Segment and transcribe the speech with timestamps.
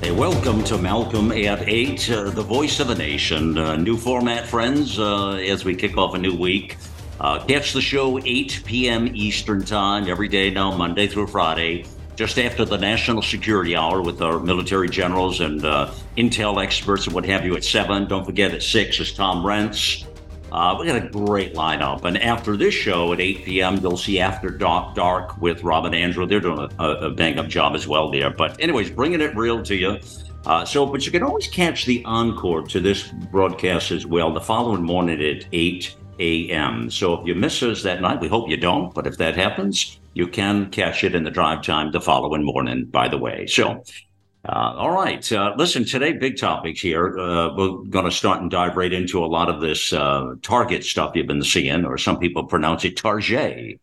[0.00, 3.58] Hey, welcome to Malcolm at 8, uh, the voice of a nation.
[3.58, 6.76] Uh, new format, friends, uh, as we kick off a new week.
[7.18, 9.10] Uh, catch the show 8 p.m.
[9.12, 11.84] Eastern Time every day now, Monday through Friday,
[12.14, 17.14] just after the National Security Hour with our military generals and uh, intel experts and
[17.14, 18.06] what have you at 7.
[18.06, 20.06] Don't forget at 6 is Tom Renz.
[20.50, 22.04] Uh, we got a great lineup.
[22.04, 26.02] And after this show at 8 p.m., you'll see After Dark, Dark with Robin and
[26.02, 26.26] Andrew.
[26.26, 28.30] They're doing a, a bang up job as well there.
[28.30, 29.98] But, anyways, bringing it real to you.
[30.46, 34.40] Uh, so, but you can always catch the encore to this broadcast as well the
[34.40, 36.90] following morning at 8 a.m.
[36.90, 38.94] So, if you miss us that night, we hope you don't.
[38.94, 42.86] But if that happens, you can catch it in the drive time the following morning,
[42.86, 43.46] by the way.
[43.46, 43.84] So,
[44.44, 45.30] uh, all right.
[45.32, 47.18] Uh, listen, today, big topics here.
[47.18, 50.84] Uh, we're going to start and dive right into a lot of this uh, Target
[50.84, 53.80] stuff you've been seeing, or some people pronounce it Target.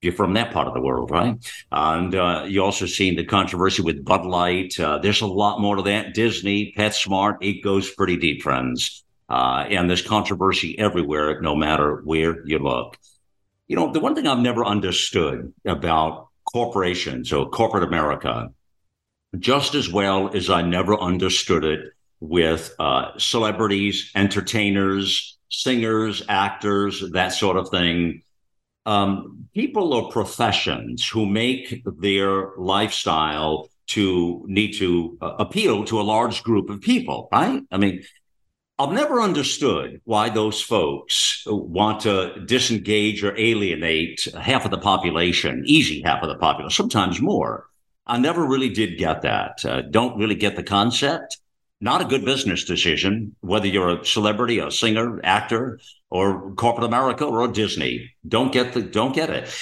[0.00, 1.36] You're from that part of the world, right?
[1.72, 4.78] And uh, you also seen the controversy with Bud Light.
[4.78, 6.14] Uh, there's a lot more to that.
[6.14, 9.04] Disney, PetSmart, it goes pretty deep, friends.
[9.28, 12.96] and there's controversy everywhere, no matter where you look.
[13.66, 18.50] You know, the one thing I've never understood about corporations or corporate America
[19.38, 21.80] just as well as I never understood it
[22.20, 28.22] with uh, celebrities, entertainers, singers, actors, that sort of thing.
[28.86, 36.02] Um, people or professions who make their lifestyle to need to uh, appeal to a
[36.02, 37.62] large group of people, right?
[37.70, 38.02] I mean,
[38.78, 45.64] I've never understood why those folks want to disengage or alienate half of the population,
[45.66, 47.67] easy half of the population, sometimes more.
[48.08, 49.64] I never really did get that.
[49.64, 51.38] Uh, don't really get the concept.
[51.80, 55.78] Not a good business decision, whether you're a celebrity, a singer, actor,
[56.10, 58.10] or corporate America or Disney.
[58.26, 59.54] Don't get the don't get it.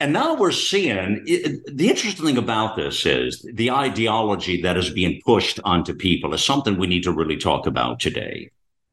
[0.00, 4.90] And now we're seeing it, the interesting thing about this is the ideology that is
[4.90, 8.50] being pushed onto people is something we need to really talk about today.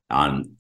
[0.09, 0.57] Um,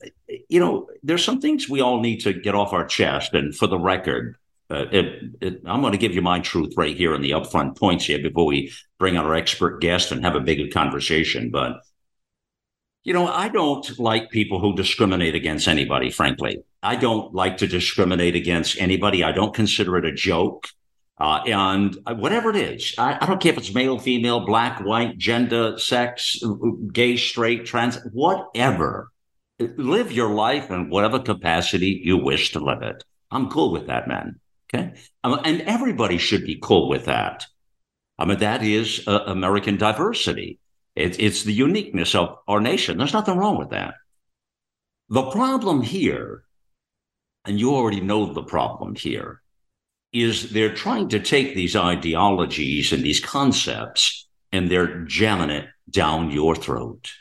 [0.49, 3.33] you know, there's some things we all need to get off our chest.
[3.33, 4.37] And for the record,
[4.69, 7.77] uh, it, it, I'm going to give you my truth right here in the upfront
[7.77, 11.51] points here before we bring our expert guest and have a bigger conversation.
[11.51, 11.81] But,
[13.03, 16.63] you know, I don't like people who discriminate against anybody, frankly.
[16.83, 19.23] I don't like to discriminate against anybody.
[19.23, 20.67] I don't consider it a joke.
[21.19, 25.17] Uh, and whatever it is, I, I, don't care if it's male, female, black, white,
[25.17, 26.39] gender, sex,
[26.93, 29.11] gay, straight, trans, whatever.
[29.59, 33.03] Live your life in whatever capacity you wish to live it.
[33.31, 34.39] I'm cool with that, man.
[34.73, 34.93] Okay.
[35.23, 37.45] Um, and everybody should be cool with that.
[38.19, 40.59] I mean, that is uh, American diversity.
[40.95, 42.97] It, it's the uniqueness of our nation.
[42.97, 43.93] There's nothing wrong with that.
[45.09, 46.43] The problem here,
[47.45, 49.41] and you already know the problem here,
[50.11, 56.31] is they're trying to take these ideologies and these concepts and they're jamming it down
[56.31, 57.11] your throat.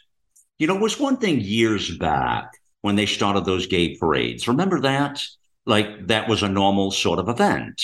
[0.58, 4.48] You know, it was one thing years back when they started those gay parades.
[4.48, 5.22] Remember that?
[5.66, 7.82] Like that was a normal sort of event.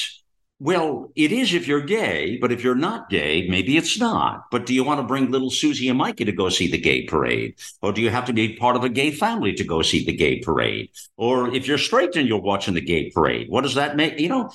[0.60, 4.44] Well, it is if you're gay, but if you're not gay, maybe it's not.
[4.53, 7.03] But do you want to bring little Susie and Mikey to go see the gay
[7.03, 7.56] parade?
[7.82, 10.15] Or do you have to be part of a gay family to go see the
[10.15, 10.91] gay parade?
[11.16, 14.20] Or if you're straight and you're watching the gay parade, what does that make?
[14.20, 14.50] You know,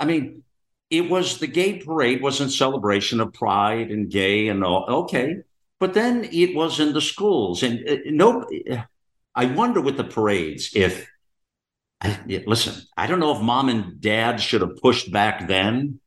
[0.00, 0.42] I mean,
[0.90, 4.84] it was the gay parade was in celebration of pride and gay and all.
[5.04, 5.36] Okay.
[5.78, 7.62] But then it was in the schools.
[7.62, 8.44] And uh, no,
[9.36, 11.08] I wonder with the parades if
[12.02, 16.00] I, listen, I don't know if mom and dad should have pushed back then.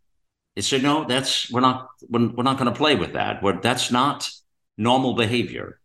[0.56, 3.42] They said, no, that's we're not we're, we're not going to play with that.
[3.42, 4.30] We're, that's not
[4.78, 5.80] normal behavior.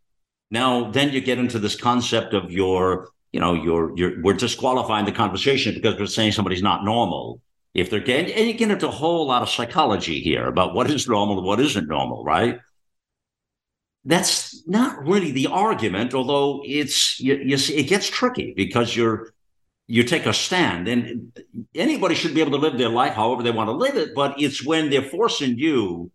[0.51, 5.05] Now, then you get into this concept of your, you know, your your we're disqualifying
[5.05, 7.41] the conversation because we're saying somebody's not normal
[7.73, 8.33] if they're gay.
[8.33, 11.47] And you get into a whole lot of psychology here about what is normal and
[11.47, 12.59] what isn't normal, right?
[14.05, 19.33] That's not really the argument, although it's you, you see, it gets tricky because you're
[19.91, 21.33] you take a stand and
[21.75, 24.41] anybody should be able to live their life however they want to live it but
[24.41, 26.11] it's when they're forcing you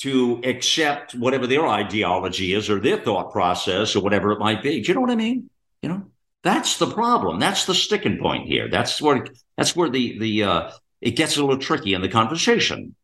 [0.00, 4.80] to accept whatever their ideology is or their thought process or whatever it might be.
[4.80, 5.50] Do you know what i mean?
[5.82, 6.02] You know
[6.42, 7.38] that's the problem.
[7.38, 8.68] That's the sticking point here.
[8.68, 9.26] That's where
[9.56, 10.70] that's where the the uh
[11.00, 12.94] it gets a little tricky in the conversation.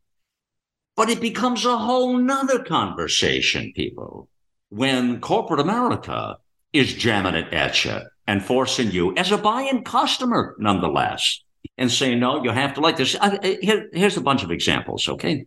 [0.97, 4.29] But it becomes a whole nother conversation people
[4.71, 6.39] when corporate America
[6.73, 11.41] is jamming it at you and forcing you as a buy-in customer, nonetheless,
[11.79, 13.17] and saying, no, you have to like this.
[13.21, 15.47] I, here, here's a bunch of examples, okay?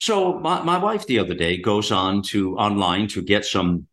[0.00, 3.86] So my, my wife the other day goes on to online to get some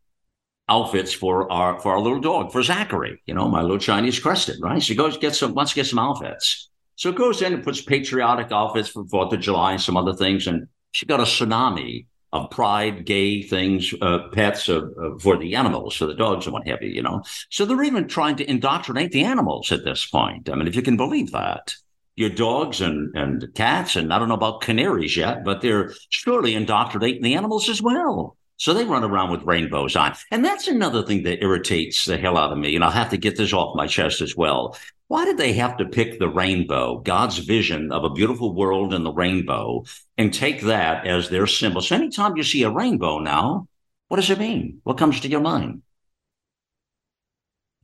[0.68, 4.56] outfits for our for our little dog for Zachary, you know, my little Chinese crested,
[4.60, 4.82] right?
[4.82, 6.68] She goes get some wants to get some outfits.
[6.96, 10.46] So goes in and puts patriotic outfits for Fourth of July and some other things,
[10.46, 15.56] and she got a tsunami of pride, gay things, uh, pets uh, uh, for the
[15.56, 17.22] animals, for the dogs and what have you, you know.
[17.50, 20.48] So they're even trying to indoctrinate the animals at this point.
[20.48, 21.74] I mean, if you can believe that.
[22.16, 26.54] Your dogs and, and cats, and I don't know about canaries yet, but they're surely
[26.54, 28.36] indoctrinating the animals as well.
[28.58, 30.14] So they run around with rainbows on.
[30.30, 32.74] And that's another thing that irritates the hell out of me.
[32.74, 34.76] And I'll have to get this off my chest as well.
[35.10, 39.04] Why did they have to pick the rainbow, God's vision of a beautiful world and
[39.04, 39.82] the rainbow,
[40.16, 41.80] and take that as their symbol?
[41.80, 43.66] So anytime you see a rainbow now,
[44.06, 44.80] what does it mean?
[44.84, 45.82] What comes to your mind?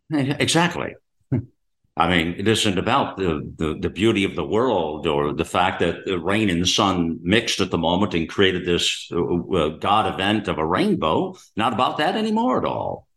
[0.12, 0.94] Exactly.
[1.96, 5.80] I mean, it isn't about the, the, the, beauty of the world or the fact
[5.80, 9.68] that the rain and the sun mixed at the moment and created this uh, uh,
[9.78, 11.36] God event of a rainbow.
[11.56, 13.08] Not about that anymore at all.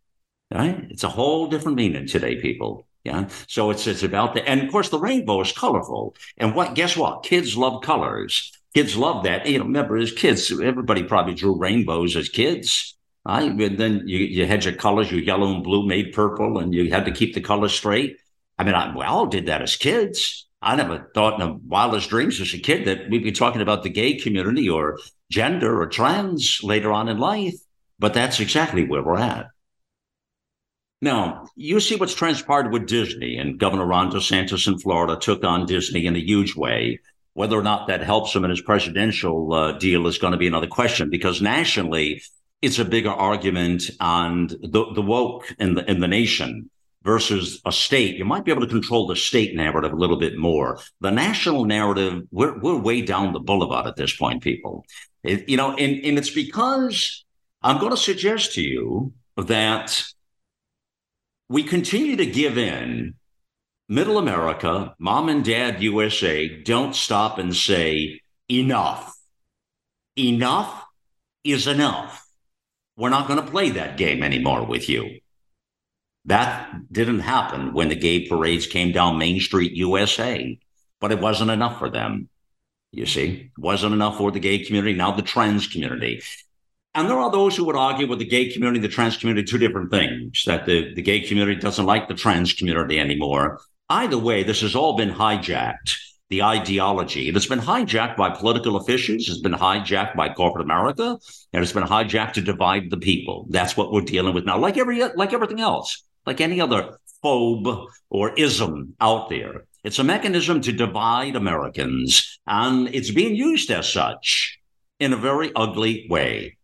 [0.50, 0.88] Right?
[0.90, 2.88] It's a whole different meaning today, people.
[3.04, 3.30] Yeah.
[3.48, 6.16] So it's it's about the and of course the rainbow is colorful.
[6.38, 7.24] And what guess what?
[7.24, 8.52] Kids love colors.
[8.74, 9.46] Kids love that.
[9.46, 12.96] You know, remember as kids, everybody probably drew rainbows as kids.
[13.26, 16.74] I and then you, you had your colors, your yellow and blue made purple, and
[16.74, 18.18] you had to keep the colors straight.
[18.58, 20.48] I mean, I, we all did that as kids.
[20.62, 23.84] I never thought in the wildest dreams as a kid that we'd be talking about
[23.84, 25.00] the gay community or
[25.32, 27.56] gender or trans later on in life.
[27.98, 29.48] But that's exactly where we're at.
[31.02, 35.66] Now, you see what's transpired with Disney, and Governor Ron DeSantis in Florida took on
[35.66, 37.00] Disney in a huge way.
[37.34, 40.48] Whether or not that helps him in his presidential uh, deal is going to be
[40.48, 42.22] another question because nationally,
[42.62, 46.70] it's a bigger argument on the, the woke in the, in the nation
[47.04, 50.38] versus a state, you might be able to control the state narrative a little bit
[50.38, 50.80] more.
[51.00, 54.86] The national narrative, we're, we're way down the boulevard at this point, people.
[55.24, 57.24] It, you know, and, and it's because
[57.62, 60.04] I'm going to suggest to you that
[61.50, 63.16] we continue to give in.
[63.90, 69.18] Middle America, mom and dad USA, don't stop and say, enough.
[70.16, 70.86] Enough
[71.44, 72.28] is enough.
[72.96, 75.20] We're not going to play that game anymore with you.
[76.26, 80.60] That didn't happen when the gay parades came down Main Street, USA,
[81.00, 82.30] but it wasn't enough for them.
[82.92, 86.22] You see, it wasn't enough for the gay community, now the trans community.
[87.00, 89.58] And there are those who would argue with the gay community, the trans community, two
[89.58, 93.62] different things, that the, the gay community doesn't like the trans community anymore.
[93.90, 95.96] Either way, this has all been hijacked,
[96.28, 97.30] the ideology.
[97.30, 101.18] It has been hijacked by political officials, it's been hijacked by corporate America,
[101.54, 103.48] and it's been hijacked to divide the people.
[103.50, 107.88] That's what we're dealing with now, like every like everything else like any other phobe
[108.10, 109.64] or ism out there.
[109.86, 114.60] It's a mechanism to divide Americans, and it's being used as such
[115.00, 116.58] in a very ugly way.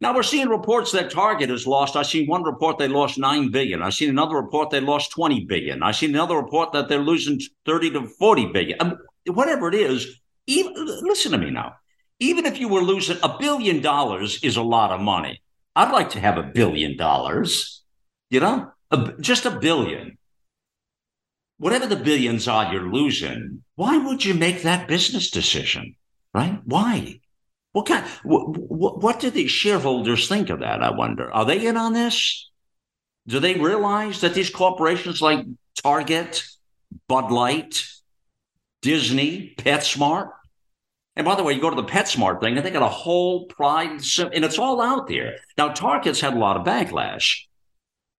[0.00, 1.96] Now we're seeing reports that Target has lost.
[1.96, 3.82] I've seen one report they lost nine billion.
[3.82, 5.82] I've seen another report they lost twenty billion.
[5.82, 8.78] I've seen another report that they're losing thirty to forty billion.
[8.80, 11.76] Um, whatever it is, even listen to me now.
[12.18, 15.42] Even if you were losing a billion dollars, is a lot of money.
[15.74, 17.82] I'd like to have a billion dollars.
[18.28, 20.18] You know, a, just a billion.
[21.58, 25.96] Whatever the billions are you're losing, why would you make that business decision?
[26.34, 26.60] Right?
[26.64, 27.20] Why?
[27.76, 28.06] What kind?
[28.22, 30.82] What, what, do the shareholders think of that?
[30.82, 31.30] I wonder.
[31.30, 32.48] Are they in on this?
[33.26, 35.44] Do they realize that these corporations like
[35.82, 36.42] Target,
[37.06, 37.86] Bud Light,
[38.80, 40.30] Disney, PetSmart,
[41.16, 43.44] and by the way, you go to the PetSmart thing, and they got a whole
[43.44, 45.36] pride, and it's all out there.
[45.58, 47.40] Now, Target's had a lot of backlash.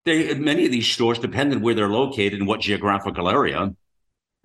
[0.06, 3.74] They, many of these stores, depending where they're located and what geographical area,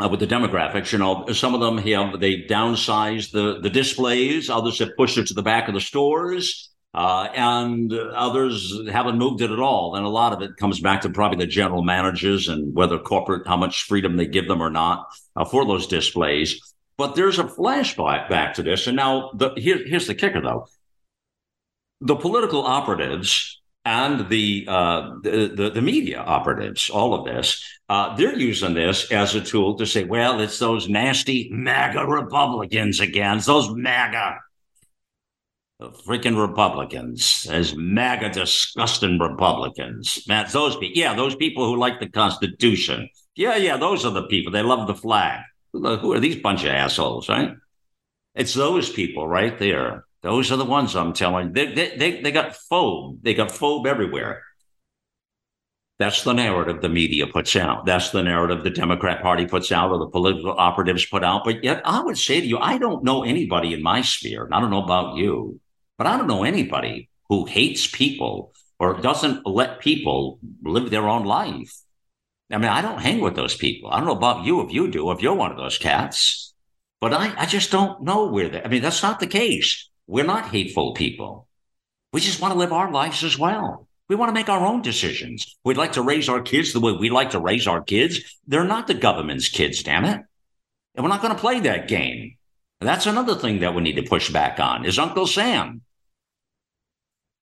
[0.03, 4.51] uh, with the demographics, you know, some of them have they downsized the the displays.
[4.51, 6.71] Others have pushed it to the back of the stores.
[6.95, 9.97] Uh, and others haven't moved it at all.
[9.97, 13.47] And a lot of it comes back to probably the general managers and whether corporate,
[13.47, 16.75] how much freedom they give them or not uh, for those displays.
[16.99, 18.87] But there's a flashback back to this.
[18.87, 20.67] And now the, here, here's the kicker, though.
[22.03, 28.39] The political operatives and the, uh, the, the, media operatives, all of this, uh, they're
[28.39, 33.39] using this as a tool to say, well, it's those nasty MAGA Republicans again.
[33.39, 34.39] It's those MAGA
[35.91, 40.23] freaking Republicans, as MAGA disgusting Republicans.
[40.27, 40.99] That's those people.
[40.99, 43.09] Yeah, those people who like the Constitution.
[43.35, 44.53] Yeah, yeah, those are the people.
[44.53, 45.41] They love the flag.
[45.73, 47.55] Who are these bunch of assholes, right?
[48.35, 51.53] It's those people right there Those are the ones I'm telling.
[51.53, 53.19] They, they, they, they got phobe.
[53.23, 54.43] They got phobe everywhere.
[55.99, 57.87] That's the narrative the media puts out.
[57.87, 61.45] That's the narrative the Democrat Party puts out or the political operatives put out.
[61.45, 64.55] But yet, I would say to you, I don't know anybody in my sphere, and
[64.55, 65.61] I don't know about you,
[65.99, 71.25] but I don't know anybody who hates people or doesn't let people live their own
[71.25, 71.73] life.
[72.51, 73.91] I mean, I don't hang with those people.
[73.91, 76.53] I don't know about you if you do, if you're one of those cats,
[77.01, 79.89] but I, I just don't know where they, I mean, that's not the case.
[80.07, 81.49] We're not hateful people.
[82.13, 83.89] We just want to live our lives as well.
[84.09, 85.57] We want to make our own decisions.
[85.65, 88.39] We'd like to raise our kids the way we like to raise our kids.
[88.47, 90.21] They're not the government's kids, damn it.
[90.95, 92.37] And we're not going to play that game.
[92.81, 95.83] And that's another thing that we need to push back on is Uncle Sam.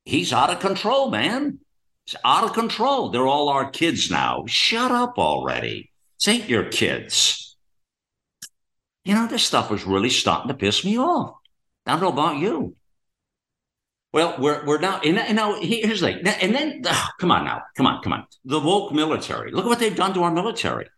[0.05, 1.59] He's out of control, man.
[2.07, 3.09] He's out of control.
[3.09, 4.45] They're all our kids now.
[4.47, 5.91] Shut up already.
[6.19, 7.57] This ain't your kids.
[9.05, 11.40] You know, this stuff was really starting to piss me off.
[11.87, 12.77] I don't know about you.
[14.13, 16.19] Well, we're we're now and, now here's thing.
[16.27, 18.27] And then oh, come on now, come on, come on.
[18.45, 19.53] The woke military.
[19.53, 20.89] Look at what they've done to our military.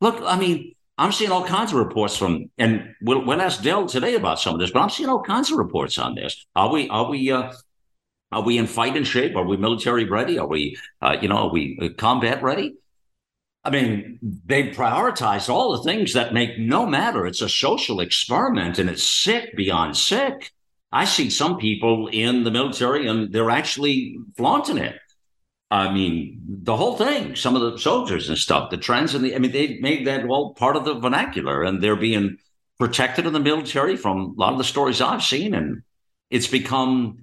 [0.00, 3.86] Look, I mean, I'm seeing all kinds of reports from, and we'll, we'll ask Dell
[3.86, 6.44] today about some of this, but I'm seeing all kinds of reports on this.
[6.56, 7.52] Are we are we uh,
[8.32, 9.36] are we in fighting shape?
[9.36, 10.38] Are we military ready?
[10.38, 12.74] Are we uh, you know are we uh, combat ready?
[13.68, 17.26] I mean, they prioritize all the things that make no matter.
[17.26, 20.52] It's a social experiment, and it's sick beyond sick.
[20.90, 24.96] I see some people in the military and they're actually flaunting it.
[25.70, 29.34] I mean, the whole thing, some of the soldiers and stuff, the trends and the,
[29.34, 32.38] I mean, they made that all part of the vernacular and they're being
[32.78, 35.52] protected in the military from a lot of the stories I've seen.
[35.52, 35.82] And
[36.30, 37.18] it's become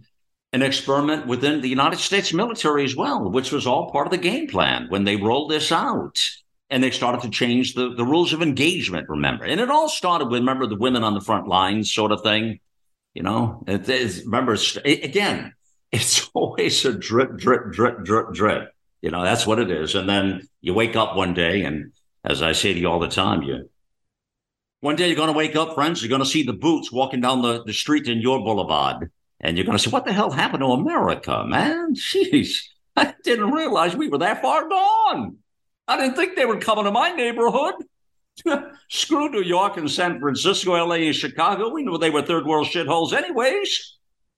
[0.55, 4.17] an experiment within the United States military as well, which was all part of the
[4.17, 6.29] game plan when they rolled this out.
[6.71, 9.45] And they started to change the, the rules of engagement, remember.
[9.45, 12.59] And it all started with, remember, the women on the front lines sort of thing
[13.15, 15.53] you know, it is, remember, again,
[15.91, 18.71] it's always a drip, drip, drip, drip, drip.
[19.01, 19.95] You know, that's what it is.
[19.95, 21.93] And then you wake up one day, and
[22.23, 23.69] as I say to you all the time, you
[24.81, 27.21] one day you're going to wake up, friends, you're going to see the boots walking
[27.21, 29.09] down the, the street in your boulevard.
[29.45, 31.93] And you're going to say, what the hell happened to America, man?
[31.93, 32.63] Jeez,
[32.95, 35.37] I didn't realize we were that far gone.
[35.87, 37.75] I didn't think they were coming to my neighborhood.
[38.89, 41.69] Screw New York and San Francisco, LA and Chicago.
[41.69, 43.97] We knew they were third world shitholes anyways.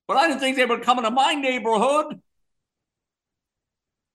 [0.09, 2.19] But I didn't think they were coming to my neighborhood.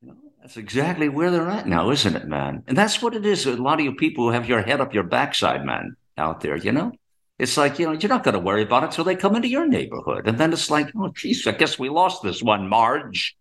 [0.02, 2.64] You know, that's exactly where they're at now, isn't it, man?
[2.66, 3.46] And that's what it is.
[3.46, 6.56] A lot of you people who have your head up your backside, man, out there,
[6.56, 6.92] you know?
[7.38, 9.48] It's like, you know, you're not going to worry about it until they come into
[9.48, 10.28] your neighborhood.
[10.28, 13.36] And then it's like, oh, geez, I guess we lost this one, Marge.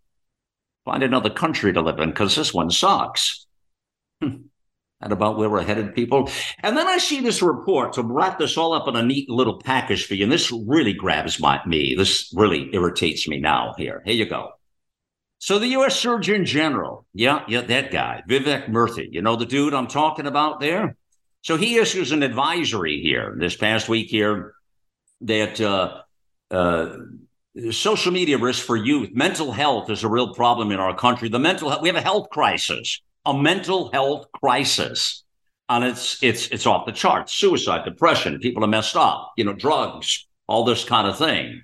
[0.86, 3.45] Find another country to live in because this one sucks.
[4.21, 4.38] Hmm
[5.01, 6.29] and about where we're headed, people.
[6.60, 9.60] And then I see this report to wrap this all up in a neat little
[9.60, 10.24] package for you.
[10.24, 11.95] And this really grabs my me.
[11.95, 13.74] This really irritates me now.
[13.77, 14.51] Here, here you go.
[15.39, 16.00] So the U.S.
[16.00, 20.60] Surgeon General, yeah, yeah, that guy, Vivek Murthy, you know the dude I'm talking about
[20.60, 20.95] there.
[21.41, 24.53] So he issues an advisory here this past week here
[25.21, 26.01] that uh,
[26.51, 26.98] uh,
[27.71, 31.29] social media risk for youth, mental health is a real problem in our country.
[31.29, 35.24] The mental health, we have a health crisis a mental health crisis.
[35.69, 37.33] And it's it's it's off the charts.
[37.33, 41.62] Suicide, depression, people are messed up, you know, drugs, all this kind of thing.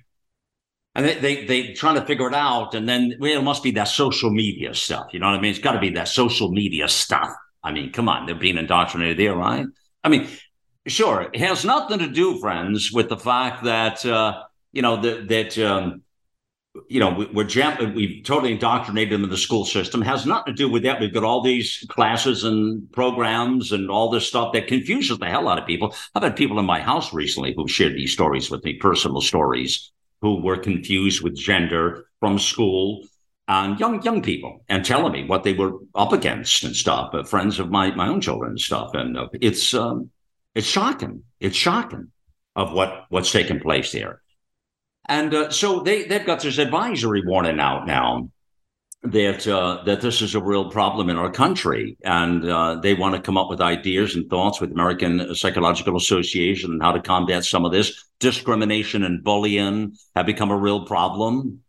[0.94, 2.74] And they they they trying to figure it out.
[2.74, 5.08] And then well, it must be that social media stuff.
[5.12, 5.50] You know what I mean?
[5.50, 7.30] It's got to be that social media stuff.
[7.62, 9.66] I mean, come on, they're being indoctrinated there, right?
[10.04, 10.28] I mean,
[10.86, 15.28] sure, it has nothing to do, friends, with the fact that uh, you know that
[15.28, 16.02] that um,
[16.88, 20.02] you know, we're jam- we've totally indoctrinated them in the school system.
[20.02, 21.00] It has nothing to do with that.
[21.00, 25.48] We've got all these classes and programs and all this stuff that confuses the hell
[25.48, 25.94] out of people.
[26.14, 29.90] I've had people in my house recently who shared these stories with me, personal stories,
[30.20, 33.04] who were confused with gender from school
[33.48, 37.14] and young young people, and telling me what they were up against and stuff.
[37.14, 40.10] Uh, friends of my my own children and stuff, and uh, it's um,
[40.54, 41.22] it's shocking.
[41.40, 42.08] It's shocking
[42.54, 44.20] of what what's taking place there.
[45.08, 48.28] And uh, so they, they've got this advisory warning out now
[49.02, 53.14] that uh, that this is a real problem in our country, and uh, they want
[53.14, 57.44] to come up with ideas and thoughts with American Psychological Association and how to combat
[57.44, 61.60] some of this discrimination and bullying have become a real problem.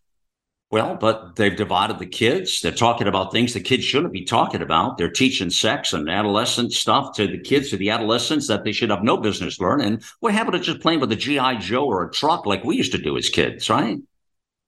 [0.72, 2.62] Well, but they've divided the kids.
[2.62, 5.00] They're talking about things the kids shouldn't be talking about.
[5.00, 8.92] They're teaching sex and adolescent stuff to the kids, to the adolescents that they should
[8.92, 10.04] have no business learning.
[10.20, 12.92] What happened to just playing with a GI Joe or a truck like we used
[12.92, 13.98] to do as kids, right?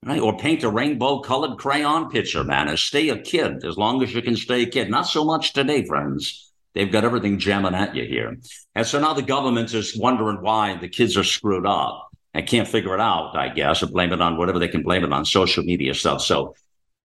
[0.04, 0.20] Right?
[0.20, 4.12] Or paint a rainbow colored crayon picture, man, and stay a kid as long as
[4.12, 4.90] you can stay a kid.
[4.90, 6.50] Not so much today, friends.
[6.74, 8.36] They've got everything jamming at you here.
[8.74, 12.11] And so now the government is wondering why the kids are screwed up.
[12.34, 15.04] And can't figure it out, I guess, or blame it on whatever they can blame
[15.04, 16.22] it on social media stuff.
[16.22, 16.54] So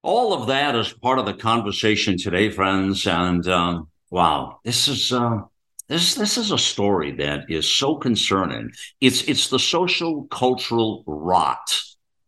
[0.04, 3.06] all of that is part of the conversation today, friends.
[3.08, 5.42] And um, wow, this is uh,
[5.88, 8.72] this this is a story that is so concerning.
[9.02, 11.82] It's it's the social cultural rot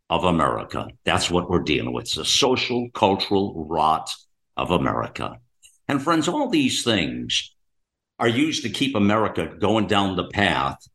[0.10, 0.88] of America.
[1.06, 2.06] That's what we're dealing with.
[2.06, 4.10] It's the social cultural rot
[4.58, 5.40] of America.
[5.88, 7.54] And friends, all these things
[8.18, 10.86] are used to keep America going down the path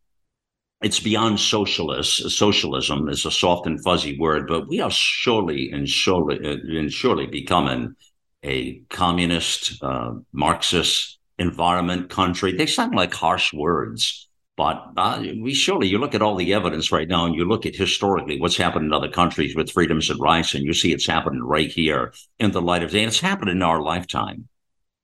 [0.84, 2.30] it's beyond socialist.
[2.30, 6.92] Socialism is a soft and fuzzy word, but we are surely and surely uh, and
[6.92, 7.96] surely becoming
[8.44, 12.52] a communist, uh, Marxist environment country.
[12.52, 16.92] They sound like harsh words, but uh, we surely you look at all the evidence
[16.92, 20.20] right now, and you look at historically what's happened in other countries with freedoms and
[20.20, 23.20] rights, and you see it's happening right here in the light of day, and it's
[23.20, 24.48] happened in our lifetime.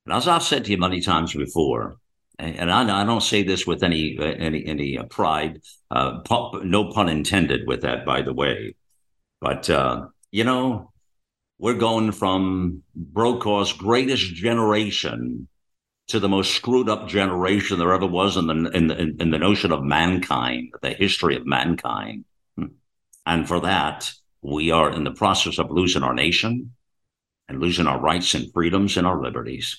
[0.05, 1.97] And as I've said to you many times before,
[2.41, 6.19] and I, I, don't say this with any any any uh, pride, uh,
[6.63, 8.75] no pun intended with that, by the way.
[9.39, 10.91] But uh, you know,
[11.59, 15.47] we're going from Brokaw's greatest generation
[16.07, 19.39] to the most screwed up generation there ever was in the in the, in the
[19.39, 22.25] notion of mankind, the history of mankind,
[23.25, 26.71] and for that we are in the process of losing our nation
[27.47, 29.77] and losing our rights and freedoms and our liberties.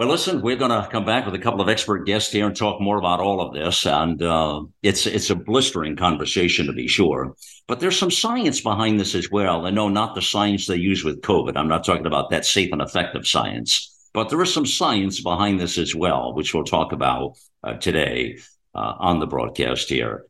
[0.00, 2.56] Well, listen, we're going to come back with a couple of expert guests here and
[2.56, 3.84] talk more about all of this.
[3.84, 7.34] And uh, it's it's a blistering conversation to be sure,
[7.68, 9.66] but there's some science behind this as well.
[9.66, 11.54] And no, not the science they use with COVID.
[11.54, 15.60] I'm not talking about that safe and effective science, but there is some science behind
[15.60, 18.38] this as well, which we'll talk about uh, today
[18.74, 20.24] uh, on the broadcast here.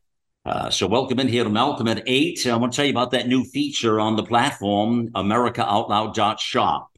[0.44, 2.44] Uh, so welcome in here to Malcolm at eight.
[2.44, 6.89] I want to tell you about that new feature on the platform, AmericaOutloud.shop.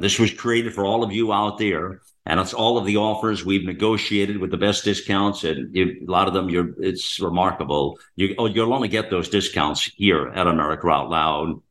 [0.00, 3.44] This was created for all of you out there and it's all of the offers
[3.44, 7.98] we've negotiated with the best discounts, and you, a lot of them, you're it's remarkable.
[8.16, 11.62] You oh, you'll only get those discounts here at America Out Loud.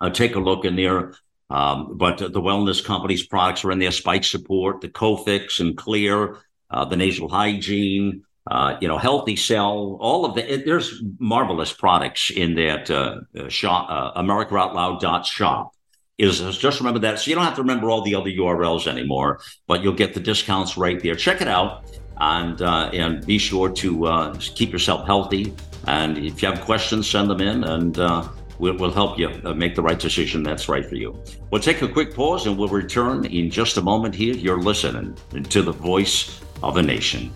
[0.00, 1.14] Uh, take a look in there.
[1.50, 6.36] Um, but the wellness company's products are in there: Spike Support, the Cofix and Clear,
[6.70, 8.22] uh, the nasal hygiene.
[8.48, 13.20] Uh, you know, Healthy Cell, all of the, it, there's marvelous products in that uh,
[13.38, 15.72] uh shop, uh, AmericaOutloud.shop
[16.18, 17.20] is just remember that.
[17.20, 20.20] So you don't have to remember all the other URLs anymore, but you'll get the
[20.20, 21.14] discounts right there.
[21.14, 21.84] Check it out
[22.18, 25.54] and uh, and be sure to uh, keep yourself healthy.
[25.86, 28.28] And if you have questions, send them in, and uh,
[28.58, 31.22] we'll, we'll, help you uh, make the right decision that's right for you.
[31.50, 34.14] We'll take a quick pause, and we'll return in just a moment.
[34.14, 35.16] Here, you're listening
[35.48, 37.32] to the voice of a nation.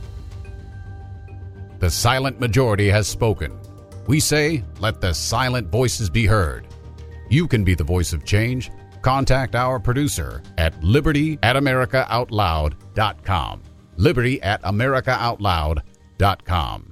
[1.79, 3.59] The silent majority has spoken.
[4.07, 6.67] We say, let the silent voices be heard.
[7.33, 8.71] You can be the voice of change.
[9.01, 13.63] Contact our producer at liberty at americaoutloud.com.
[13.97, 16.92] Liberty at americaoutloud.com.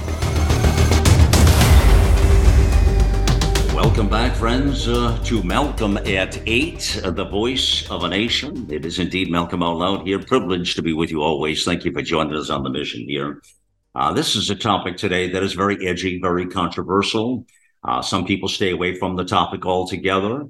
[3.83, 8.67] Welcome back, friends, uh, to Malcolm at 8, uh, the voice of a nation.
[8.71, 10.19] It is indeed Malcolm Out Loud here.
[10.19, 11.65] Privileged to be with you always.
[11.65, 13.41] Thank you for joining us on the mission here.
[13.95, 17.47] Uh, this is a topic today that is very edgy, very controversial.
[17.83, 20.45] Uh, some people stay away from the topic altogether.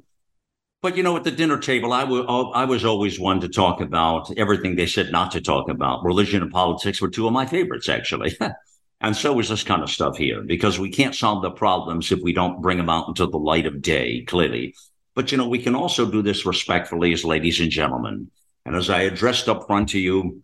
[0.81, 3.79] But you know, at the dinner table, I, w- I was always one to talk
[3.79, 6.03] about everything they said not to talk about.
[6.03, 8.37] Religion and politics were two of my favorites, actually.
[9.01, 12.19] And so is this kind of stuff here, because we can't solve the problems if
[12.21, 14.75] we don't bring them out into the light of day, clearly.
[15.15, 18.29] But, you know, we can also do this respectfully as ladies and gentlemen.
[18.65, 20.43] And as I addressed up front to you,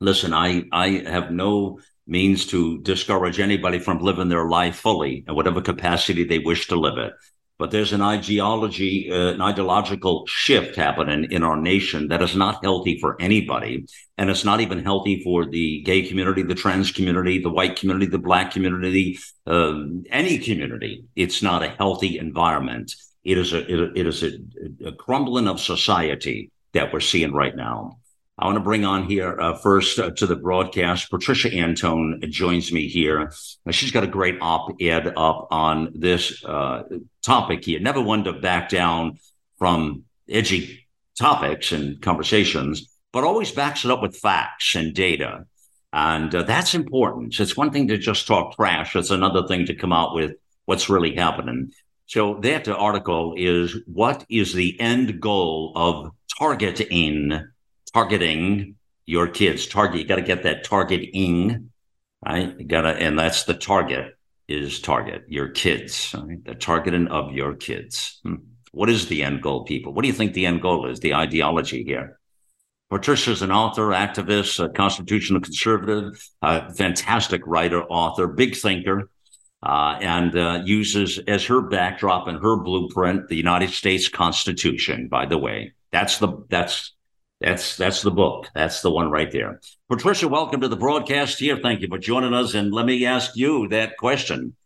[0.00, 5.34] listen, I, I have no means to discourage anybody from living their life fully in
[5.34, 7.12] whatever capacity they wish to live it
[7.58, 12.62] but there's an ideology, uh, an ideological shift happening in our nation that is not
[12.62, 13.86] healthy for anybody.
[14.18, 18.06] And it's not even healthy for the gay community, the trans community, the white community,
[18.06, 19.74] the black community, uh,
[20.10, 21.04] any community.
[21.16, 22.94] It's not a healthy environment.
[23.24, 23.60] It is a
[23.98, 24.38] it is a,
[24.86, 27.98] a crumbling of society that we're seeing right now.
[28.38, 31.10] I want to bring on here uh, first uh, to the broadcast.
[31.10, 33.32] Patricia Antone joins me here.
[33.70, 36.82] She's got a great op-ed up on this uh,
[37.22, 37.80] topic here.
[37.80, 39.18] Never one to back down
[39.58, 40.86] from edgy
[41.18, 45.46] topics and conversations, but always backs it up with facts and data.
[45.94, 47.40] And uh, that's important.
[47.40, 48.94] It's one thing to just talk trash.
[48.96, 50.32] It's another thing to come out with
[50.66, 51.72] what's really happening.
[52.04, 57.40] So that article is what is the end goal of targeting
[57.92, 59.66] targeting your kids.
[59.66, 61.70] Target, you got to get that targeting,
[62.24, 62.54] right?
[62.58, 64.16] You got to, and that's the target
[64.48, 66.44] is target your kids, right?
[66.44, 68.20] The targeting of your kids.
[68.22, 68.36] Hmm.
[68.72, 69.94] What is the end goal, people?
[69.94, 71.00] What do you think the end goal is?
[71.00, 72.18] The ideology here.
[72.90, 79.10] Patricia is an author, activist, a constitutional conservative, a fantastic writer, author, big thinker,
[79.62, 85.08] uh, and uh, uses as her backdrop and her blueprint the United States Constitution.
[85.08, 86.94] By the way, that's the that's
[87.40, 88.48] that's that's the book.
[88.54, 89.60] That's the one right there.
[89.88, 91.58] Patricia, welcome to the broadcast here.
[91.62, 92.54] Thank you for joining us.
[92.54, 94.56] And let me ask you that question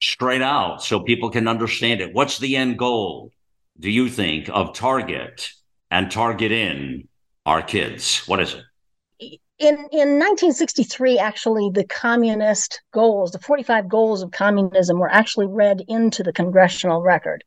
[0.00, 2.14] straight out so people can understand it.
[2.14, 3.32] What's the end goal,
[3.78, 5.50] do you think, of Target
[5.90, 7.08] and Target in
[7.44, 8.26] our kids?
[8.26, 8.64] What is it?
[9.60, 15.82] In, in 1963, actually, the communist goals, the 45 goals of communism, were actually read
[15.88, 17.42] into the congressional record.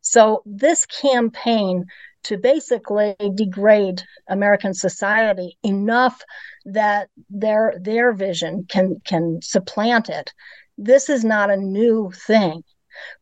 [0.00, 1.86] So this campaign
[2.24, 6.22] to basically degrade American society enough
[6.64, 10.32] that their their vision can can supplant it.
[10.76, 12.62] This is not a new thing.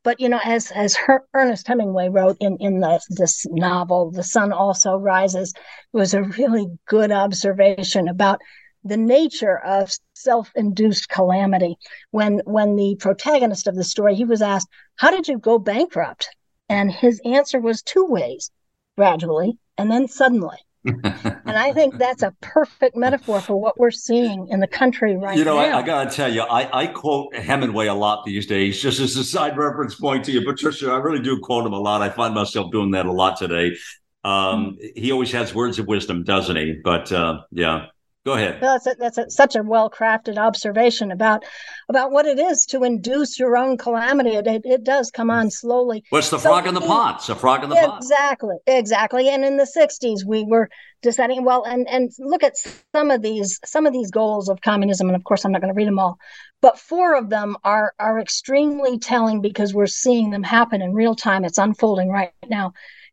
[0.03, 4.23] But you know, as as Her- Ernest Hemingway wrote in in the, this novel, "The
[4.23, 8.41] Sun Also Rises," it was a really good observation about
[8.85, 11.77] the nature of self-induced calamity.
[12.11, 16.29] When when the protagonist of the story, he was asked, "How did you go bankrupt?"
[16.69, 18.51] And his answer was two ways
[18.96, 20.57] gradually and then suddenly.
[20.85, 25.35] and I think that's a perfect metaphor for what we're seeing in the country right
[25.35, 25.38] now.
[25.38, 25.78] You know, now.
[25.78, 28.98] I, I got to tell you, I, I quote Hemingway a lot these days, just
[28.98, 30.90] as a side reference point to you, Patricia.
[30.90, 32.02] I really do quote him a lot.
[32.02, 33.76] I find myself doing that a lot today.
[34.24, 35.00] Um, mm-hmm.
[35.00, 36.81] He always has words of wisdom, doesn't he?
[36.83, 37.87] But uh, yeah,
[38.25, 38.59] Go ahead.
[38.61, 41.45] That's a, that's a, such a well crafted observation about
[41.89, 44.31] about what it is to induce your own calamity.
[44.31, 46.05] It, it, it does come on slowly.
[46.11, 47.17] What's the so frog in the pot?
[47.17, 47.99] It's a frog in the exactly, pot.
[47.99, 49.29] Exactly, exactly.
[49.29, 50.71] And in the '60s, we were
[51.03, 52.55] deciding well, and and look at
[52.95, 55.09] some of these some of these goals of communism.
[55.09, 56.17] And of course, I'm not going to read them all,
[56.61, 61.17] but four of them are are extremely telling because we're seeing them happen in real
[61.17, 61.45] time.
[61.45, 62.73] It's unfolding right now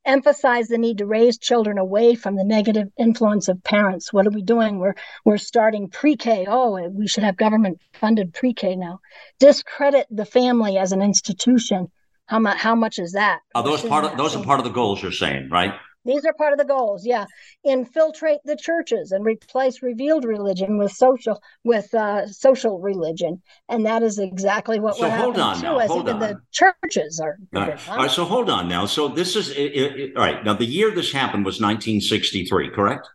[0.10, 4.12] emphasize the need to raise children away from the negative influence of parents.
[4.12, 4.80] What are we doing?
[4.80, 6.48] We're we're starting pre-K.
[6.50, 9.00] Oh, we should have government funded pre-K now.
[9.40, 11.92] Discredit the family as an institution.
[12.26, 12.58] How much?
[12.58, 13.40] How much is that?
[13.56, 15.74] Are those part of those are part of the goals you're saying, right?
[16.10, 17.06] These are part of the goals.
[17.06, 17.26] Yeah,
[17.64, 24.04] infiltrate the churches and replace revealed religion with social with uh, social religion, and that
[24.04, 25.80] is exactly what so we're hold on now.
[25.80, 26.20] Hold even on.
[26.20, 27.38] the churches are.
[27.56, 27.90] All right.
[27.90, 28.12] all right.
[28.12, 28.86] So hold on now.
[28.86, 30.44] So this is it, it, all right.
[30.44, 33.08] Now the year this happened was 1963, correct?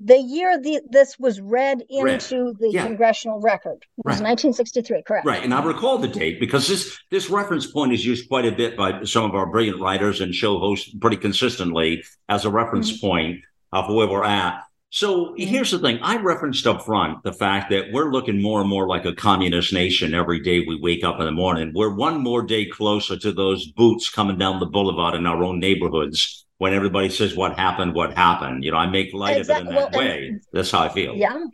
[0.00, 2.58] The year the, this was read into read.
[2.58, 2.86] the yeah.
[2.86, 4.30] congressional record it was right.
[4.30, 8.28] 1963 correct right and i recall the date because this this reference point is used
[8.28, 12.44] quite a bit by some of our brilliant writers and show hosts pretty consistently as
[12.44, 13.06] a reference mm-hmm.
[13.06, 13.40] point
[13.72, 15.42] of where we're at so mm-hmm.
[15.42, 18.86] here's the thing i referenced up front the fact that we're looking more and more
[18.86, 22.42] like a communist nation every day we wake up in the morning we're one more
[22.42, 27.08] day closer to those boots coming down the boulevard in our own neighborhoods when everybody
[27.08, 28.64] says what happened, what happened.
[28.64, 29.68] You know, I make light exactly.
[29.68, 30.40] of it in that well, way.
[30.52, 31.14] That's how I feel.
[31.14, 31.44] Yeah.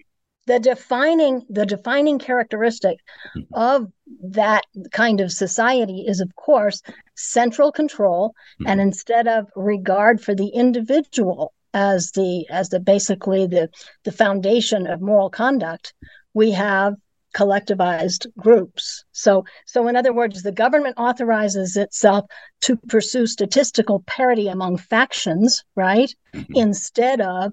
[0.47, 2.99] The defining the defining characteristic
[3.35, 3.55] mm-hmm.
[3.55, 3.91] of
[4.23, 6.83] that kind of society is of course
[7.15, 8.71] central control mm-hmm.
[8.71, 13.71] and instead of regard for the individual as the as the basically the
[14.05, 15.95] the foundation of moral conduct
[16.35, 16.95] we have
[17.35, 19.05] collectivized groups.
[19.13, 22.27] So, so in other words, the government authorizes itself
[22.63, 26.15] to pursue statistical parity among factions, right?
[26.35, 26.55] Mm-hmm.
[26.55, 27.53] Instead of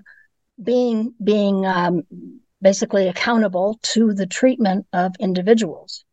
[0.63, 2.03] being being um,
[2.61, 6.05] basically accountable to the treatment of individuals.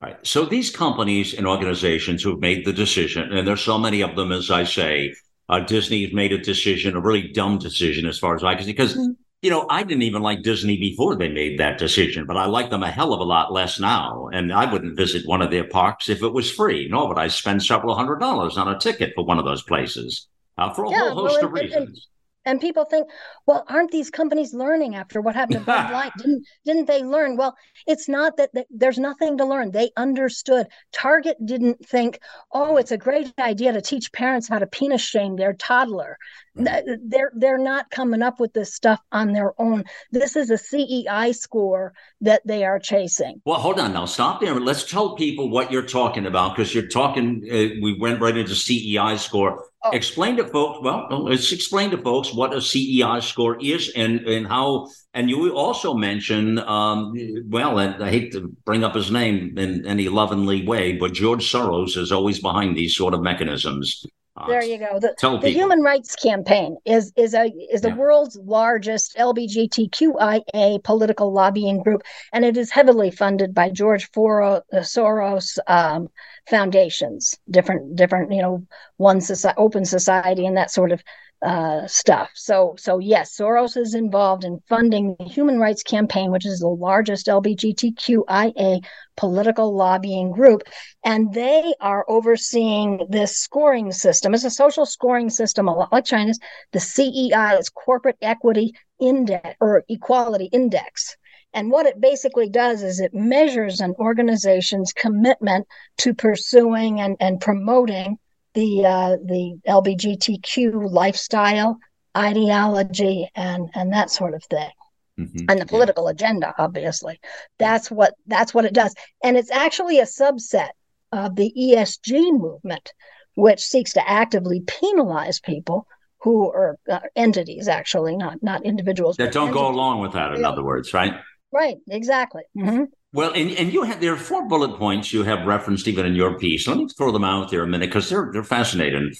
[0.00, 0.16] Right.
[0.22, 4.32] So these companies and organizations who've made the decision, and there's so many of them,
[4.32, 5.14] as I say,
[5.50, 8.64] uh, Disney has made a decision, a really dumb decision as far as I can
[8.64, 12.26] see, because mm-hmm you know, I didn't even like Disney before they made that decision,
[12.26, 14.28] but I like them a hell of a lot less now.
[14.32, 16.88] And I wouldn't visit one of their parks if it was free.
[16.90, 20.28] nor would I spend several hundred dollars on a ticket for one of those places
[20.58, 22.08] uh, for a yeah, whole host well, of reasons.
[22.44, 23.08] and people think
[23.46, 27.36] well aren't these companies learning after what happened to bud light didn't didn't they learn
[27.36, 27.54] well
[27.86, 32.18] it's not that, that there's nothing to learn they understood target didn't think
[32.52, 36.16] oh it's a great idea to teach parents how to penis shame their toddler
[36.64, 41.34] they're they're not coming up with this stuff on their own this is a cei
[41.34, 45.70] score that they are chasing well hold on now stop there let's tell people what
[45.70, 49.90] you're talking about because you're talking uh, we went right into cei score Oh.
[49.92, 50.80] Explain to folks.
[50.82, 54.88] Well, let's explain to folks what a CEI score is and and how.
[55.14, 57.14] And you also mentioned, um,
[57.48, 61.50] well, and I hate to bring up his name in any lovingly way, but George
[61.50, 64.04] Soros is always behind these sort of mechanisms.
[64.48, 64.98] There you go.
[64.98, 67.96] The, the Human Rights Campaign is is a is the yeah.
[67.96, 74.76] world's largest LGBTQIA political lobbying group, and it is heavily funded by George Foro, uh,
[74.76, 76.08] Soros um,
[76.48, 81.02] foundations, different different you know one society, open society, and that sort of
[81.42, 82.30] uh, stuff.
[82.34, 86.68] So, so yes, Soros is involved in funding the Human Rights Campaign, which is the
[86.68, 88.84] largest LGBTQIA
[89.16, 90.62] political lobbying group,
[91.04, 94.34] and they are overseeing this scoring system.
[94.34, 96.38] It's a social scoring system, a lot like China's.
[96.72, 101.16] The CEI is Corporate Equity Index or Equality Index.
[101.52, 105.66] And what it basically does is it measures an organization's commitment
[105.98, 108.18] to pursuing and, and promoting
[108.54, 111.78] the uh, the LGBTQ lifestyle,
[112.16, 114.70] ideology, and and that sort of thing,
[115.18, 115.46] mm-hmm.
[115.48, 116.10] and the political yeah.
[116.10, 116.54] agenda.
[116.58, 117.20] Obviously,
[117.58, 120.70] that's what that's what it does, and it's actually a subset
[121.12, 122.92] of the ESG movement,
[123.34, 125.86] which seeks to actively penalize people
[126.22, 129.62] who are uh, entities, actually, not not individuals that don't entities.
[129.62, 130.34] go along with that.
[130.34, 130.48] In yeah.
[130.48, 131.14] other words, right?
[131.52, 131.76] Right.
[131.88, 132.42] Exactly.
[132.56, 132.84] Mm-hmm.
[133.12, 136.14] Well, and, and you have there are four bullet points you have referenced even in
[136.14, 136.68] your piece.
[136.68, 139.14] Let me throw them out there a minute because they're they're fascinating.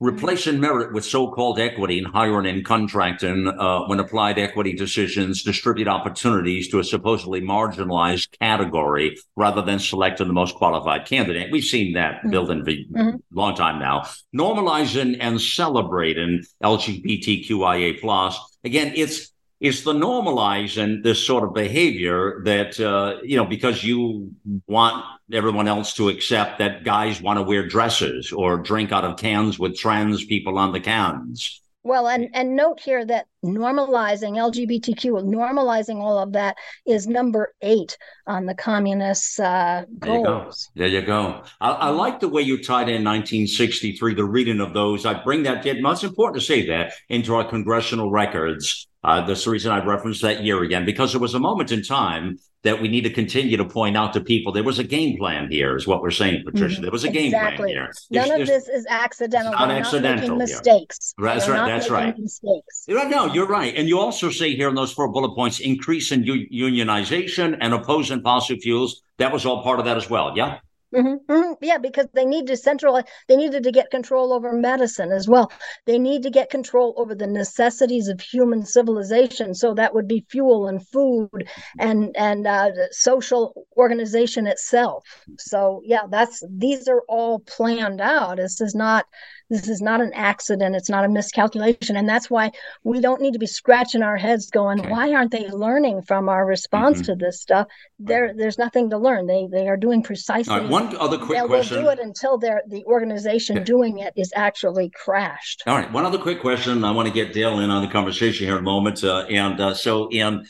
[0.00, 5.86] Replacing merit with so-called equity in hiring and contracting uh, when applied equity decisions distribute
[5.86, 11.52] opportunities to a supposedly marginalized category rather than selecting the most qualified candidate.
[11.52, 12.30] We've seen that mm-hmm.
[12.30, 13.16] built in mm-hmm.
[13.32, 14.06] long time now.
[14.34, 18.38] Normalizing and celebrating LGBTQIA plus.
[18.64, 24.30] Again, it's is the normalizing this sort of behavior that uh, you know because you
[24.66, 29.16] want everyone else to accept that guys want to wear dresses or drink out of
[29.16, 31.60] cans with trans people on the cans.
[31.82, 37.98] Well and and note here that normalizing lgbtq normalizing all of that is number eight
[38.26, 41.44] on the communist uh, goals there you go, there you go.
[41.60, 45.04] I, I, like the way you tied in 1963 the reading of those.
[45.04, 49.44] I bring that in it's important to say that into our congressional records uh, that's
[49.44, 52.80] the reason I referenced that year again, because there was a moment in time that
[52.80, 55.76] we need to continue to point out to people there was a game plan here,
[55.76, 56.76] is what we're saying, Patricia.
[56.76, 56.82] Mm-hmm.
[56.82, 57.56] There was a game exactly.
[57.56, 57.92] plan here.
[58.10, 59.52] None there's, of this is accidental.
[59.52, 60.28] Not accidental.
[60.30, 61.14] Not mistakes.
[61.18, 61.66] That's right.
[61.66, 62.18] That's right.
[62.18, 62.86] Mistakes.
[62.88, 63.74] No, you're right.
[63.76, 67.74] And you also say here in those four bullet points, increase in u- unionization and
[67.74, 69.02] opposing fossil fuels.
[69.18, 70.32] That was all part of that as well.
[70.34, 70.58] Yeah.
[70.94, 71.52] Mm-hmm, mm-hmm.
[71.60, 73.02] Yeah, because they need to centralize.
[73.26, 75.50] They needed to get control over medicine as well.
[75.86, 79.54] They need to get control over the necessities of human civilization.
[79.54, 81.48] So that would be fuel and food
[81.80, 85.02] and and uh, social organization itself.
[85.38, 88.36] So yeah, that's these are all planned out.
[88.36, 89.04] This is not
[89.50, 90.74] this is not an accident.
[90.74, 91.96] It's not a miscalculation.
[91.96, 92.52] And that's why
[92.82, 94.88] we don't need to be scratching our heads going, okay.
[94.88, 97.12] why aren't they learning from our response mm-hmm.
[97.12, 97.66] to this stuff?
[97.98, 99.26] There, there's nothing to learn.
[99.26, 101.76] They they are doing precisely right, one other quick they'll, question.
[101.76, 103.64] They'll do it until the organization okay.
[103.64, 105.62] doing it is actually crashed.
[105.66, 105.90] All right.
[105.92, 106.84] One other quick question.
[106.84, 109.04] I want to get Dale in on the conversation here in a moment.
[109.04, 110.46] Uh, and uh, so and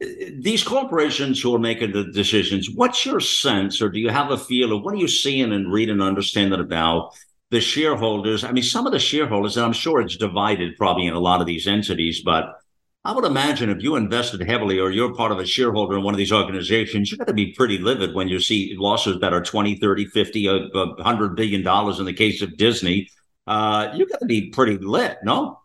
[0.00, 4.38] these corporations who are making the decisions, what's your sense, or do you have a
[4.38, 7.16] feel of what are you seeing and reading and understanding about
[7.50, 11.14] the shareholders, I mean, some of the shareholders, and I'm sure it's divided probably in
[11.14, 12.60] a lot of these entities, but
[13.04, 16.12] I would imagine if you invested heavily or you're part of a shareholder in one
[16.12, 19.42] of these organizations, you're going to be pretty livid when you see losses that are
[19.42, 23.08] 20, 30, 50, uh, 100 billion dollars in the case of Disney.
[23.46, 25.60] Uh, you're going to be pretty lit, no?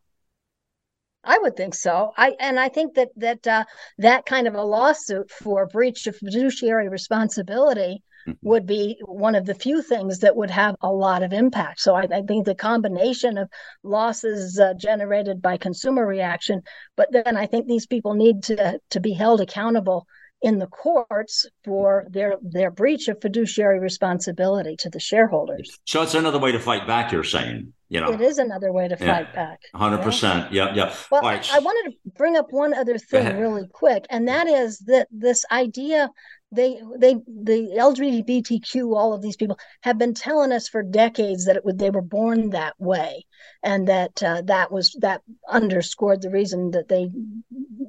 [1.26, 2.12] I would think so.
[2.18, 3.64] I and I think that that uh,
[3.98, 8.34] that kind of a lawsuit for breach of fiduciary responsibility mm-hmm.
[8.42, 11.80] would be one of the few things that would have a lot of impact.
[11.82, 13.50] So I, I think the combination of
[13.84, 16.62] losses uh, generated by consumer reaction,
[16.96, 20.06] but then I think these people need to to be held accountable
[20.44, 25.80] in the courts for their their breach of fiduciary responsibility to the shareholders.
[25.86, 27.14] So it's another way to fight back.
[27.14, 29.16] You're saying, you know, it is another way to yeah.
[29.16, 29.60] fight back.
[29.74, 30.04] Hundred yeah.
[30.04, 30.52] percent.
[30.52, 30.94] Yeah, yeah.
[31.10, 31.50] Well, right.
[31.52, 35.46] I wanted to bring up one other thing really quick, and that is that this
[35.50, 36.10] idea
[36.54, 41.58] they they the lgbtq all of these people have been telling us for decades that
[41.58, 43.26] it they were born that way
[43.64, 47.10] and that uh, that was that underscored the reason that they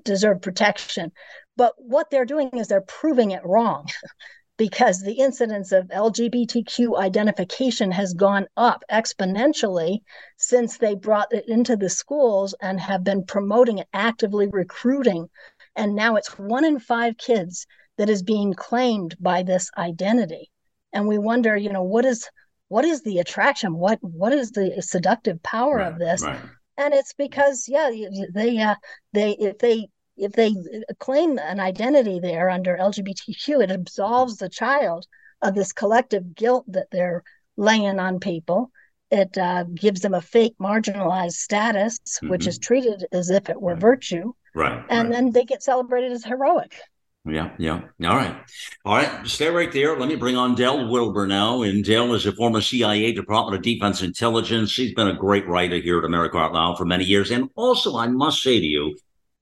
[0.03, 1.13] deserve protection
[1.57, 3.87] but what they're doing is they're proving it wrong
[4.57, 9.99] because the incidence of LGBTQ identification has gone up exponentially
[10.37, 15.29] since they brought it into the schools and have been promoting it, actively recruiting.
[15.75, 17.67] And now it's one in five kids
[17.99, 20.51] that is being claimed by this identity.
[20.93, 22.29] And we wonder, you know, what is
[22.69, 23.75] what is the attraction?
[23.75, 26.23] What what is the seductive power right, of this?
[26.23, 26.41] Right.
[26.77, 27.91] And it's because, yeah,
[28.33, 28.75] they uh,
[29.13, 30.55] they if they if they
[30.99, 35.07] claim an identity there under LGBTQ, it absolves the child
[35.43, 37.23] of this collective guilt that they're
[37.57, 38.71] laying on people.
[39.11, 42.31] It uh, gives them a fake marginalized status, mm-hmm.
[42.31, 43.81] which is treated as if it were right.
[43.81, 44.33] virtue.
[44.55, 44.85] Right.
[44.89, 46.81] And then they get celebrated as heroic.
[47.27, 47.81] Yeah, yeah.
[48.05, 48.37] All right.
[48.85, 49.27] All right.
[49.27, 49.99] Stay right there.
[49.99, 51.63] Let me bring on Del Wilber now.
[51.63, 54.71] And Del is a former CIA Department of Defense intelligence.
[54.71, 57.31] She's been a great writer here at America Out Loud for many years.
[57.31, 58.95] And also, I must say to you,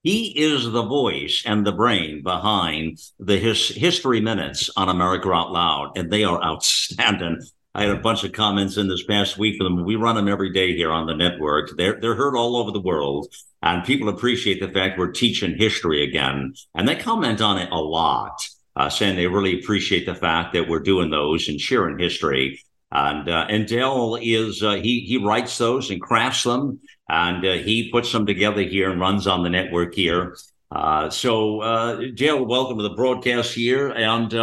[0.04, 5.50] he is the voice and the brain behind the his, History Minutes on America Out
[5.52, 7.40] Loud, and they are outstanding.
[7.74, 9.84] I had a bunch of comments in this past week for them.
[9.84, 11.74] We run them every day here on the network.
[11.76, 13.32] They're they're heard all over the world,
[13.62, 16.54] and people appreciate the fact we're teaching history again.
[16.74, 20.68] And they comment on it a lot, uh, saying they really appreciate the fact that
[20.68, 22.60] we're doing those and sharing history.
[22.90, 27.54] And uh, and Del is uh, he he writes those and crafts them, and uh,
[27.54, 30.36] he puts them together here and runs on the network here.
[30.70, 33.88] Uh, so uh, Del, welcome to the broadcast here.
[33.88, 34.34] And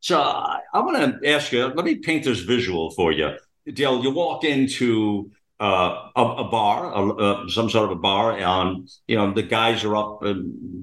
[0.00, 1.66] so I, want to ask you.
[1.66, 3.32] Let me paint this visual for you,
[3.72, 4.02] Dale.
[4.02, 5.30] You walk into
[5.60, 9.42] uh, a, a, bar, a, uh, some sort of a bar, and you know the
[9.42, 10.22] guys are up.
[10.22, 10.34] Uh,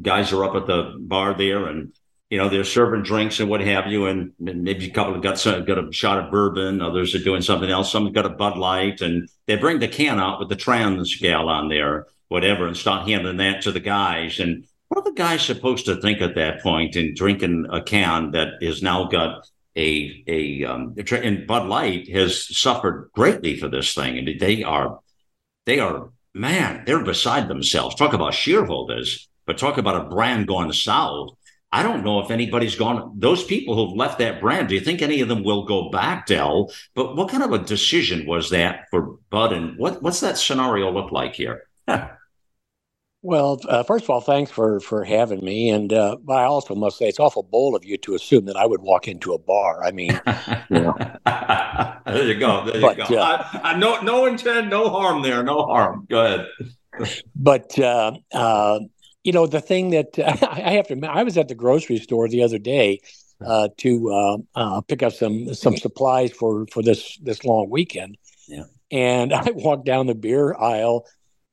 [0.01, 1.93] guys are up at the bar there, and
[2.33, 5.37] you know, they're serving drinks and what have you, and, maybe a couple have got
[5.37, 7.91] some, got a shot of bourbon, others are doing something else.
[7.91, 11.47] Some's got a Bud Light, and they bring the can out with the trans gal
[11.47, 14.39] on there, whatever, and start handing that to the guys.
[14.39, 18.31] And what are the guys supposed to think at that point in drinking a can
[18.31, 23.95] that has now got a a um, and Bud Light has suffered greatly for this
[23.95, 24.99] thing, and they are
[25.65, 27.95] they are man, they're beside themselves.
[27.95, 31.31] Talk about shareholders, but talk about a brand going south
[31.73, 33.13] I don't know if anybody's gone.
[33.17, 36.27] Those people who've left that brand, do you think any of them will go back,
[36.27, 36.71] Del?
[36.93, 39.53] But what kind of a decision was that for Bud?
[39.53, 41.63] And what, what's that scenario look like here?
[43.23, 45.69] well, uh, first of all, thanks for for having me.
[45.69, 48.57] And uh, but I also must say it's awful bold of you to assume that
[48.57, 49.83] I would walk into a bar.
[49.83, 50.11] I mean,
[50.69, 50.95] you know.
[52.05, 52.65] there you go.
[52.65, 53.21] There but, you go.
[53.21, 55.41] Uh, I, I, no no intent, no harm there.
[55.41, 56.05] No harm.
[56.09, 56.47] Go ahead.
[57.35, 58.79] but uh, uh,
[59.23, 62.43] you know, the thing that I have to, I was at the grocery store the
[62.43, 62.99] other day
[63.43, 68.17] uh, to uh, uh, pick up some some supplies for for this this long weekend.
[68.47, 68.65] Yeah.
[68.91, 71.05] And I walked down the beer aisle,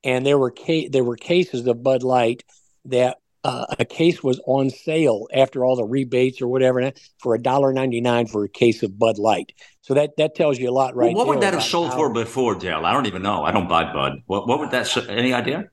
[0.03, 2.43] and there were ca- there were cases of Bud Light
[2.85, 7.41] that uh, a case was on sale after all the rebates or whatever for a
[7.41, 9.53] dollar ninety nine for a case of Bud Light.
[9.81, 11.15] So that that tells you a lot, right?
[11.15, 12.85] Well, what would that have sold how, for before, Dale?
[12.85, 13.43] I don't even know.
[13.43, 14.23] I don't buy Bud.
[14.25, 15.09] What what would that?
[15.09, 15.69] Any idea?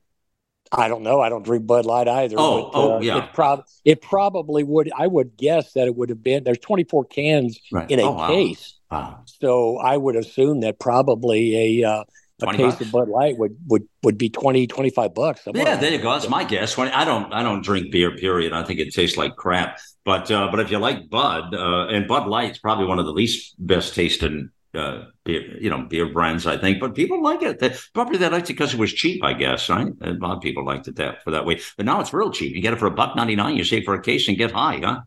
[0.71, 1.19] I don't know.
[1.19, 2.35] I don't drink Bud Light either.
[2.37, 3.25] Oh, but, uh, oh yeah.
[3.25, 4.91] It, prob- it probably would.
[4.95, 6.43] I would guess that it would have been.
[6.43, 7.89] There's 24 cans right.
[7.89, 8.77] in a oh, case.
[8.91, 9.23] Wow.
[9.25, 12.03] So I would assume that probably a uh,
[12.41, 12.81] a case bucks.
[12.81, 15.41] of Bud Light would would would be 20, 25 bucks.
[15.53, 16.11] Yeah, there you go.
[16.11, 16.77] That's my guess.
[16.77, 18.15] I don't I don't drink beer.
[18.15, 18.53] Period.
[18.53, 19.79] I think it tastes like crap.
[20.05, 23.05] But uh, but if you like Bud uh, and Bud Light, Light's probably one of
[23.05, 27.41] the least best tasting uh, beer, you know, beer brands, I think, but people like
[27.41, 27.59] it.
[27.59, 29.87] They, probably they liked it because it was cheap, I guess, right?
[30.01, 31.59] A lot of people liked it that for that way.
[31.75, 32.55] But now it's real cheap.
[32.55, 33.55] You get it for a buck ninety nine.
[33.55, 35.01] You save for a case and get high, huh?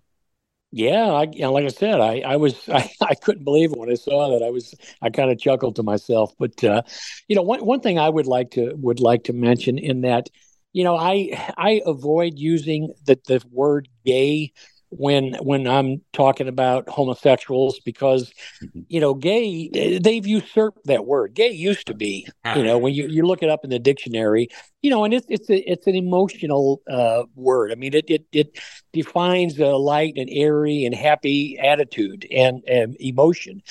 [0.75, 3.79] Yeah, I, you know, like I said, I, I was I, I couldn't believe it
[3.79, 4.45] when I saw that.
[4.45, 6.33] I was I kind of chuckled to myself.
[6.39, 6.83] But uh,
[7.29, 10.29] you know, one one thing I would like to would like to mention in that,
[10.73, 14.53] you know, I I avoid using the the word gay
[14.93, 18.81] when when I'm talking about homosexuals because mm-hmm.
[18.89, 21.35] you know gay they've usurped that word.
[21.35, 24.49] Gay used to be you know when you, you look it up in the dictionary
[24.83, 27.73] you know and it's it's a, it's an emotional uh, word.
[27.73, 28.59] I mean it it it
[28.93, 33.63] defines a light and airy and happy attitude and, and emotion.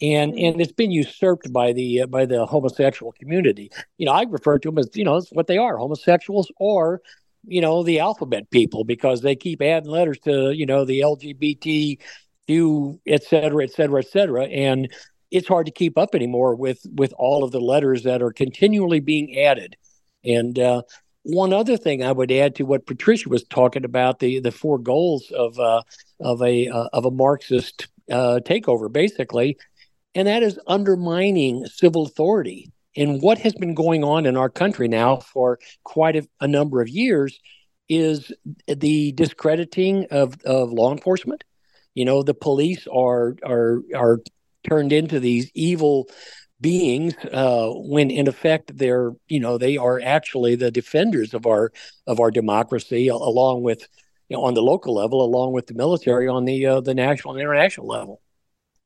[0.00, 0.44] And, mm-hmm.
[0.44, 3.70] and it's been usurped by the uh, by the homosexual community.
[3.98, 7.02] You know, I refer to them as you know it's what they are, homosexuals or
[7.46, 11.98] you know, the alphabet people because they keep adding letters to, you know, the LGBT,
[13.06, 14.44] et cetera, et cetera, et cetera.
[14.44, 14.92] And
[15.30, 19.00] it's hard to keep up anymore with with all of the letters that are continually
[19.00, 19.76] being added.
[20.24, 20.82] And uh,
[21.22, 24.78] one other thing I would add to what Patricia was talking about the the four
[24.78, 25.82] goals of uh,
[26.20, 29.56] of a uh, of a Marxist uh, takeover, basically,
[30.14, 32.70] and that is undermining civil authority.
[32.96, 36.80] And what has been going on in our country now for quite a, a number
[36.80, 37.38] of years
[37.88, 38.32] is
[38.66, 41.44] the discrediting of, of law enforcement.
[41.94, 44.20] You know, the police are are are
[44.68, 46.08] turned into these evil
[46.60, 51.72] beings uh, when in effect they're you know they are actually the defenders of our
[52.06, 53.88] of our democracy along with
[54.28, 57.32] you know on the local level along with the military on the uh, the national
[57.32, 58.20] and international level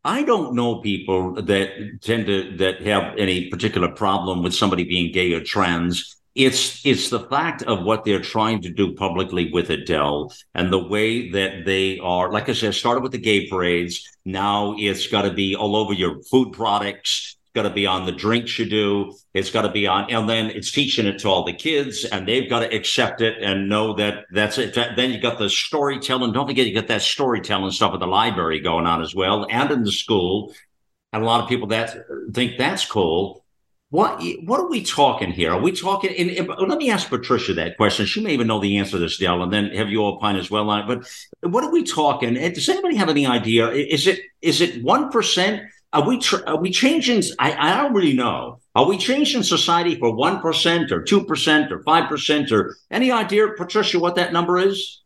[0.05, 5.12] I don't know people that tend to that have any particular problem with somebody being
[5.12, 6.16] gay or trans.
[6.34, 10.84] It's it's the fact of what they're trying to do publicly with Adele and the
[10.84, 12.30] way that they are.
[12.30, 14.07] Like I said, started with the gay parades.
[14.24, 18.12] Now it's got to be all over your food products got to be on the
[18.12, 19.14] drinks you do.
[19.32, 22.26] It's got to be on, and then it's teaching it to all the kids, and
[22.26, 24.74] they've got to accept it and know that that's it.
[24.74, 26.32] Then you got the storytelling.
[26.32, 29.70] Don't forget, you got that storytelling stuff at the library going on as well, and
[29.70, 30.52] in the school.
[31.12, 31.96] And a lot of people that
[32.32, 33.44] think that's cool.
[33.90, 35.52] What what are we talking here?
[35.52, 36.12] Are we talking?
[36.16, 38.07] And, and, let me ask Patricia that question.
[38.07, 40.34] She may even know the answer to this, Del, and then have you all opine
[40.34, 40.86] as well on it.
[40.88, 42.34] But what are we talking?
[42.34, 43.70] Does anybody have any idea?
[43.70, 45.62] Is it is it one percent?
[45.95, 47.22] Are we tr- are we changing?
[47.38, 48.59] I, I don't really know.
[48.74, 53.12] Are we changing society for one percent or two percent or five percent or any
[53.12, 55.03] idea, Patricia, what that number is?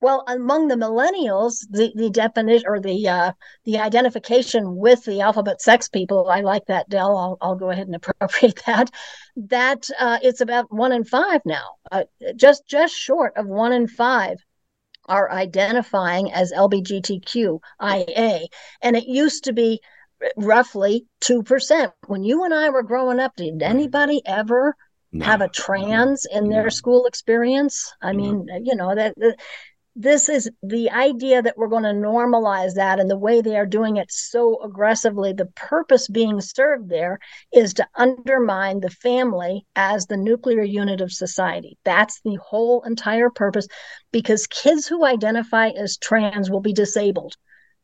[0.00, 3.32] Well, among the millennials, the, the definition or the uh,
[3.64, 7.16] the identification with the alphabet sex people, I like that, Del.
[7.16, 8.90] I'll, I'll go ahead and appropriate that.
[9.36, 12.02] That uh, it's about one in five now, uh,
[12.34, 14.38] just just short of one in five
[15.06, 18.46] are identifying as LBGTQIA,
[18.82, 19.80] and it used to be
[20.36, 21.92] roughly 2%.
[22.06, 24.74] When you and I were growing up, did anybody ever
[25.12, 25.24] no.
[25.24, 27.92] have a trans in their school experience?
[28.00, 29.36] I mean, you know, that, that
[29.94, 33.66] this is the idea that we're going to normalize that and the way they are
[33.66, 37.18] doing it so aggressively the purpose being served there
[37.52, 43.28] is to undermine the family as the nuclear unit of society that's the whole entire
[43.28, 43.68] purpose
[44.12, 47.36] because kids who identify as trans will be disabled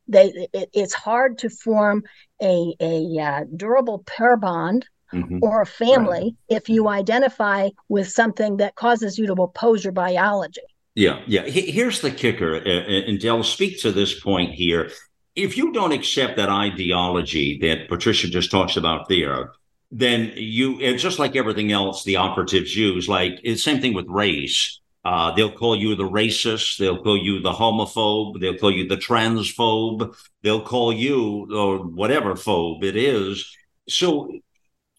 [0.09, 2.03] they it, it's hard to form
[2.41, 5.39] a a uh, durable pair bond mm-hmm.
[5.41, 6.57] or a family right.
[6.57, 10.61] if you identify with something that causes you to oppose your biology.
[10.95, 11.43] Yeah, yeah.
[11.43, 14.91] Here's the kicker, and Del, speak to this point here.
[15.35, 19.51] If you don't accept that ideology that Patricia just talks about there,
[19.91, 24.07] then you, it's just like everything else the operatives use, like it's same thing with
[24.09, 26.77] race uh, they'll call you the racist.
[26.77, 28.39] They'll call you the homophobe.
[28.39, 30.15] They'll call you the transphobe.
[30.43, 33.55] They'll call you or whatever phobe it is.
[33.87, 34.29] So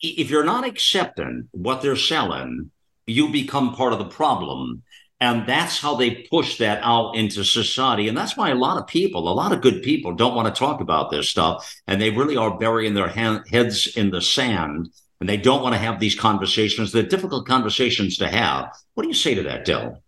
[0.00, 2.70] if you're not accepting what they're selling,
[3.06, 4.82] you become part of the problem.
[5.22, 8.08] And that's how they push that out into society.
[8.08, 10.58] And that's why a lot of people, a lot of good people don't want to
[10.58, 11.74] talk about this stuff.
[11.86, 14.88] And they really are burying their heads in the sand
[15.20, 16.92] and they don't want to have these conversations.
[16.92, 18.72] They're difficult conversations to have.
[18.94, 20.02] What do you say to that, Del?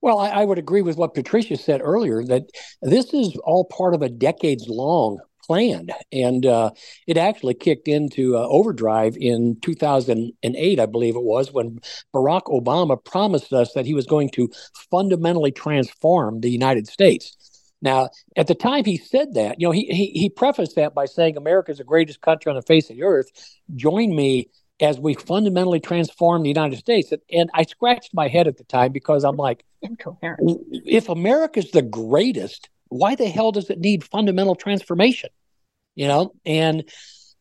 [0.00, 2.44] Well, I, I, would agree with what Patricia said earlier that
[2.80, 5.88] this is all part of a decades long plan.
[6.12, 6.70] And uh,
[7.06, 11.80] it actually kicked into uh, overdrive in 2008, I believe it was, when
[12.14, 14.50] Barack Obama promised us that he was going to
[14.90, 17.36] fundamentally transform the United States.
[17.82, 21.04] Now, at the time he said that, you know, he, he, he prefaced that by
[21.04, 23.30] saying America is the greatest country on the face of the earth.
[23.74, 24.48] Join me
[24.80, 27.12] as we fundamentally transform the United States.
[27.30, 30.60] And I scratched my head at the time because I'm like, incoherent.
[30.70, 35.30] If America's the greatest, why the hell does it need fundamental transformation?
[35.94, 36.84] You know, and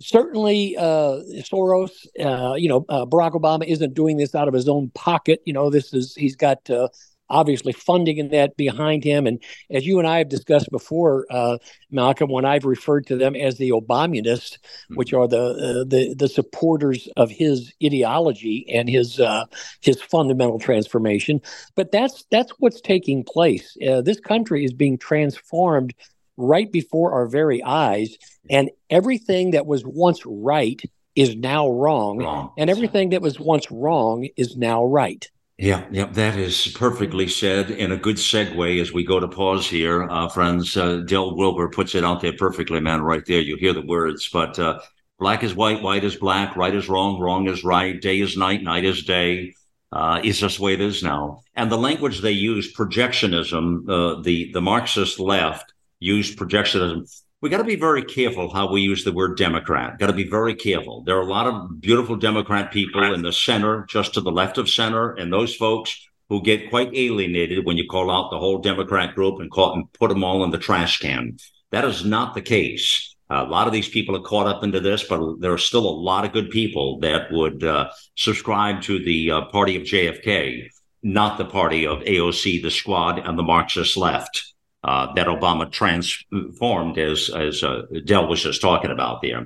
[0.02, 4.68] certainly uh, Soros, uh, you know, uh, Barack Obama isn't doing this out of his
[4.68, 5.42] own pocket.
[5.46, 6.90] You know, this is he's got uh,
[7.32, 9.26] obviously funding in that behind him.
[9.26, 11.58] And as you and I have discussed before, uh,
[11.90, 14.96] Malcolm, when I've referred to them as the Obamunists, mm-hmm.
[14.96, 19.46] which are the uh, the the supporters of his ideology and his uh,
[19.80, 21.42] his fundamental transformation.
[21.76, 23.76] But that's that's what's taking place.
[23.88, 25.94] Uh, this country is being transformed
[26.38, 28.18] right before our very eyes,
[28.50, 30.82] and everything that was once right
[31.16, 32.54] is now wrong, wrong.
[32.58, 35.30] and everything that was once wrong is now right.
[35.62, 39.70] Yeah, yeah, that is perfectly said, and a good segue as we go to pause
[39.70, 40.76] here, uh, friends.
[40.76, 43.04] Uh, Del Wilber puts it out there perfectly, man.
[43.04, 44.80] Right there, you hear the words, but uh,
[45.20, 48.64] black is white, white is black, right is wrong, wrong is right, day is night,
[48.64, 49.54] night is day.
[49.92, 51.44] Uh, it's just the way it is now.
[51.54, 57.08] And the language they use, projectionism, uh, the the Marxist left used projectionism
[57.42, 59.98] we got to be very careful how we use the word Democrat.
[59.98, 61.04] Got to be very careful.
[61.04, 64.60] There are a lot of beautiful Democrat people in the center, just to the left
[64.60, 68.60] of center, and those folks who get quite alienated when you call out the whole
[68.60, 71.36] Democrat group and, call, and put them all in the trash can.
[71.72, 73.16] That is not the case.
[73.32, 76.00] A lot of these people are caught up into this, but there are still a
[76.00, 80.68] lot of good people that would uh, subscribe to the uh, party of JFK,
[81.02, 84.51] not the party of AOC, the squad, and the Marxist left
[84.84, 89.46] uh, that Obama transformed, as as uh, Del was just talking about there.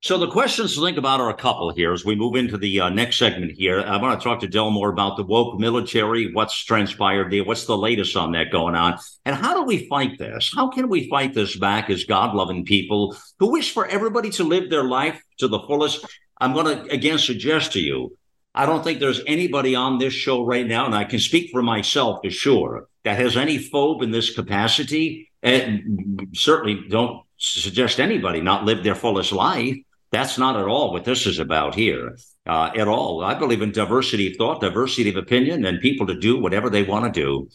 [0.00, 2.80] So the questions to think about are a couple here as we move into the
[2.82, 3.80] uh, next segment here.
[3.80, 7.64] I want to talk to Del more about the woke military, what's transpired there, what's
[7.64, 10.52] the latest on that going on, and how do we fight this?
[10.54, 14.68] How can we fight this back as God-loving people who wish for everybody to live
[14.68, 16.04] their life to the fullest?
[16.38, 18.14] I'm going to again suggest to you
[18.54, 21.60] I don't think there's anybody on this show right now, and I can speak for
[21.60, 25.30] myself for sure, that has any phobe in this capacity.
[25.42, 29.76] And certainly don't suggest anybody not live their fullest life.
[30.10, 33.22] That's not at all what this is about here uh, at all.
[33.22, 36.82] I believe in diversity of thought, diversity of opinion, and people to do whatever they
[36.82, 37.48] want to do.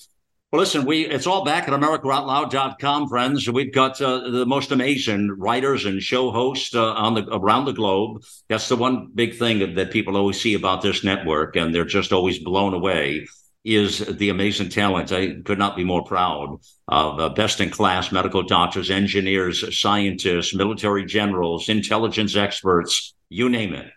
[0.51, 3.47] Well, listen, we it's all back at AmericaOutloud.com, friends.
[3.47, 7.71] We've got uh, the most amazing writers and show hosts uh, on the around the
[7.71, 8.23] globe.
[8.47, 11.85] That's the one big thing that, that people always see about this network, and they're
[11.85, 13.27] just always blown away.
[13.65, 15.11] Is the amazing talent.
[15.11, 20.55] I could not be more proud of uh, best in class medical doctors, engineers, scientists,
[20.55, 23.91] military generals, intelligence experts, you name it.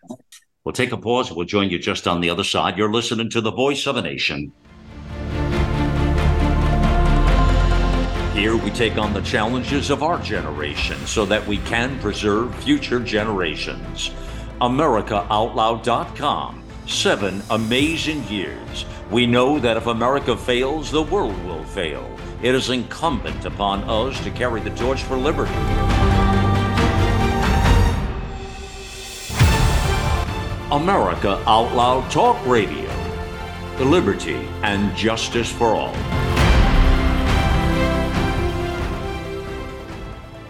[0.65, 1.29] We'll take a pause.
[1.29, 2.77] And we'll join you just on the other side.
[2.77, 4.53] You're listening to the voice of a nation.
[8.35, 12.99] Here we take on the challenges of our generation so that we can preserve future
[12.99, 14.11] generations.
[14.61, 16.65] AmericaOutloud.com.
[16.87, 18.85] Seven amazing years.
[19.13, 22.11] We know that if America fails, the world will fail.
[22.41, 25.53] It is incumbent upon us to carry the torch for liberty.
[30.71, 32.89] America Out Loud Talk Radio.
[33.77, 36.22] The liberty and justice for all.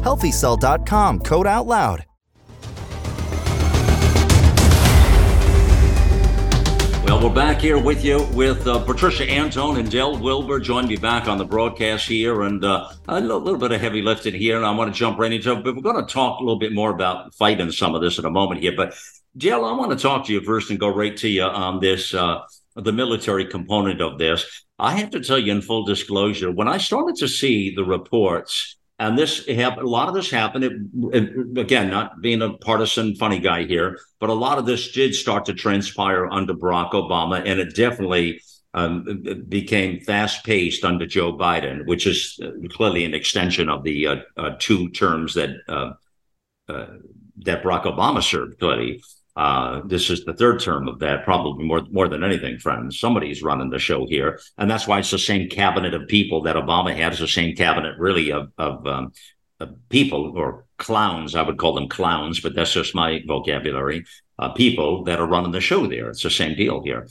[0.00, 2.04] HealthyCell.com, code out loud.
[7.10, 10.60] Well, we're back here with you with uh, Patricia Antone and Del Wilber.
[10.60, 14.32] Join me back on the broadcast here, and uh, a little, bit of heavy lifting
[14.32, 14.56] here.
[14.56, 16.60] And I want to jump right into it, but we're going to talk a little
[16.60, 18.74] bit more about fighting some of this in a moment here.
[18.76, 18.94] But
[19.36, 22.14] Del, I want to talk to you first and go right to you on this,
[22.14, 22.42] uh,
[22.76, 24.64] the military component of this.
[24.78, 28.76] I have to tell you in full disclosure, when I started to see the reports
[29.00, 29.86] and this happened.
[29.86, 30.64] A lot of this happened.
[30.64, 30.72] It,
[31.14, 35.14] it, again, not being a partisan funny guy here, but a lot of this did
[35.14, 38.42] start to transpire under Barack Obama, and it definitely
[38.74, 44.06] um, became fast paced under Joe Biden, which is uh, clearly an extension of the
[44.06, 45.92] uh, uh, two terms that uh,
[46.68, 46.86] uh,
[47.38, 48.58] that Barack Obama served.
[48.58, 49.02] Clearly,
[49.40, 53.00] uh, this is the third term of that, probably more more than anything, friends.
[53.00, 56.56] Somebody's running the show here, and that's why it's the same cabinet of people that
[56.56, 57.12] Obama had.
[57.12, 59.12] It's the same cabinet, really, of of, um,
[59.58, 61.34] of people or clowns.
[61.34, 64.04] I would call them clowns, but that's just my vocabulary.
[64.38, 66.10] Uh, people that are running the show there.
[66.10, 67.08] It's the same deal here.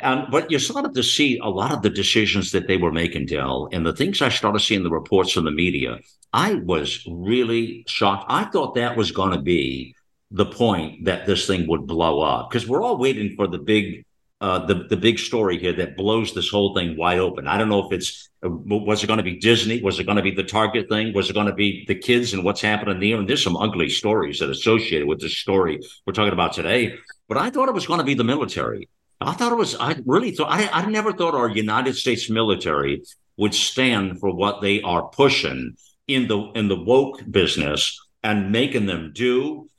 [0.00, 3.24] And but you started to see a lot of the decisions that they were making,
[3.24, 6.00] Del, and the things I started seeing the reports from the media.
[6.34, 8.26] I was really shocked.
[8.28, 9.94] I thought that was going to be
[10.30, 14.04] the point that this thing would blow up because we're all waiting for the big
[14.40, 17.46] uh, the the big story here that blows this whole thing wide open.
[17.46, 19.82] I don't know if it's uh, was it going to be Disney?
[19.82, 21.12] Was it going to be the Target thing?
[21.12, 23.18] Was it going to be the kids and what's happening there?
[23.18, 26.94] And there's some ugly stories that associated with this story we're talking about today.
[27.28, 28.88] But I thought it was going to be the military.
[29.20, 29.76] I thought it was.
[29.78, 30.50] I really thought.
[30.50, 33.02] I, I never thought our United States military
[33.36, 35.76] would stand for what they are pushing
[36.08, 39.69] in the in the woke business and making them do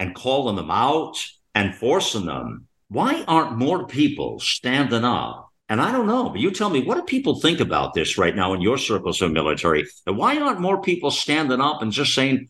[0.00, 1.24] and calling them out
[1.54, 2.66] and forcing them.
[2.88, 5.48] Why aren't more people standing up?
[5.68, 8.34] And I don't know, but you tell me, what do people think about this right
[8.34, 9.86] now in your circles of military?
[10.04, 12.48] And why aren't more people standing up and just saying,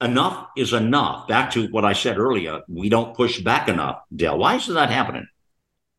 [0.00, 1.28] enough is enough?
[1.28, 4.38] Back to what I said earlier, we don't push back enough, Del.
[4.38, 5.26] Why is that happening?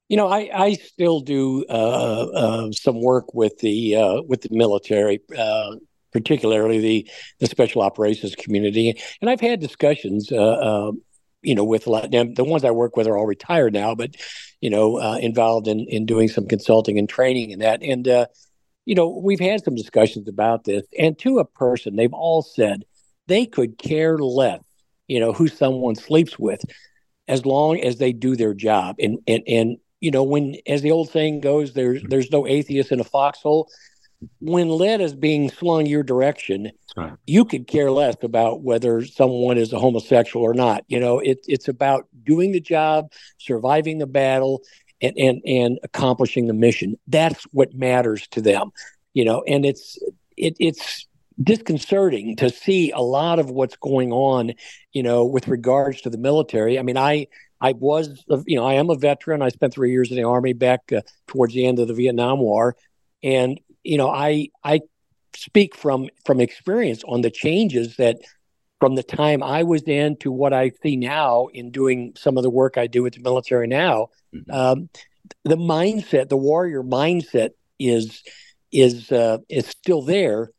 [0.10, 4.50] You know, I, I still do uh, uh, some work with the uh, with the
[4.52, 5.76] military, uh,
[6.16, 7.10] particularly the
[7.40, 8.98] the special operations community.
[9.20, 10.92] And I've had discussions, uh, uh,
[11.42, 11.84] you know, with.
[11.84, 14.16] The ones I work with are all retired now, but
[14.62, 17.84] you know, uh, involved in in doing some consulting and training and that.
[17.84, 18.28] And uh,
[18.86, 22.86] you know, we've had some discussions about this, and to a person, they've all said
[23.28, 24.64] they could care less,
[25.08, 26.62] you know, who someone sleeps with,
[27.28, 28.96] as long as they do their job.
[29.00, 32.94] And and and you know, when as the old saying goes, there's there's no atheist
[32.94, 33.70] in a foxhole.
[34.40, 37.14] When lead is being slung your direction, right.
[37.28, 40.84] you could care less about whether someone is a homosexual or not.
[40.88, 44.62] You know, it, it's about doing the job, surviving the battle,
[45.02, 46.98] and, and and accomplishing the mission.
[47.08, 48.72] That's what matters to them.
[49.14, 50.00] You know, and it's
[50.38, 51.08] it, it's
[51.42, 54.54] disconcerting to see a lot of what's going on,
[54.94, 56.80] you know, with regards to the military.
[56.80, 57.28] I mean, I
[57.62, 59.42] I was, you know, I am a veteran.
[59.42, 62.40] I spent three years in the army back uh, towards the end of the Vietnam
[62.40, 62.76] War,
[63.24, 64.82] and you know, I I
[65.36, 68.18] speak from from experience on the changes that
[68.80, 72.44] from the time I was in to what I see now in doing some of
[72.44, 74.10] the work I do with the military now.
[74.36, 74.52] Mm-hmm.
[74.52, 74.90] Um,
[75.44, 78.22] the mindset, the warrior mindset, is
[78.72, 80.52] is uh, is still there,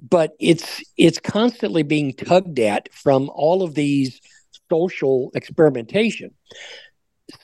[0.00, 4.20] but it's it's constantly being tugged at from all of these
[4.70, 6.32] social experimentation.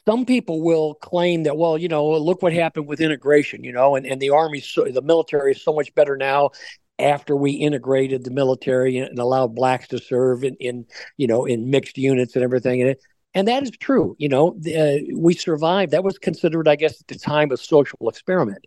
[0.06, 3.96] Some people will claim that, well, you know, look what happened with integration, you know,
[3.96, 6.50] and, and the army, so, the military is so much better now
[6.98, 11.70] after we integrated the military and allowed blacks to serve in, in you know, in
[11.70, 12.80] mixed units and everything.
[12.80, 13.00] And, it,
[13.34, 14.16] and that is true.
[14.18, 15.92] You know, uh, we survived.
[15.92, 18.66] That was considered, I guess, at the time, a social experiment.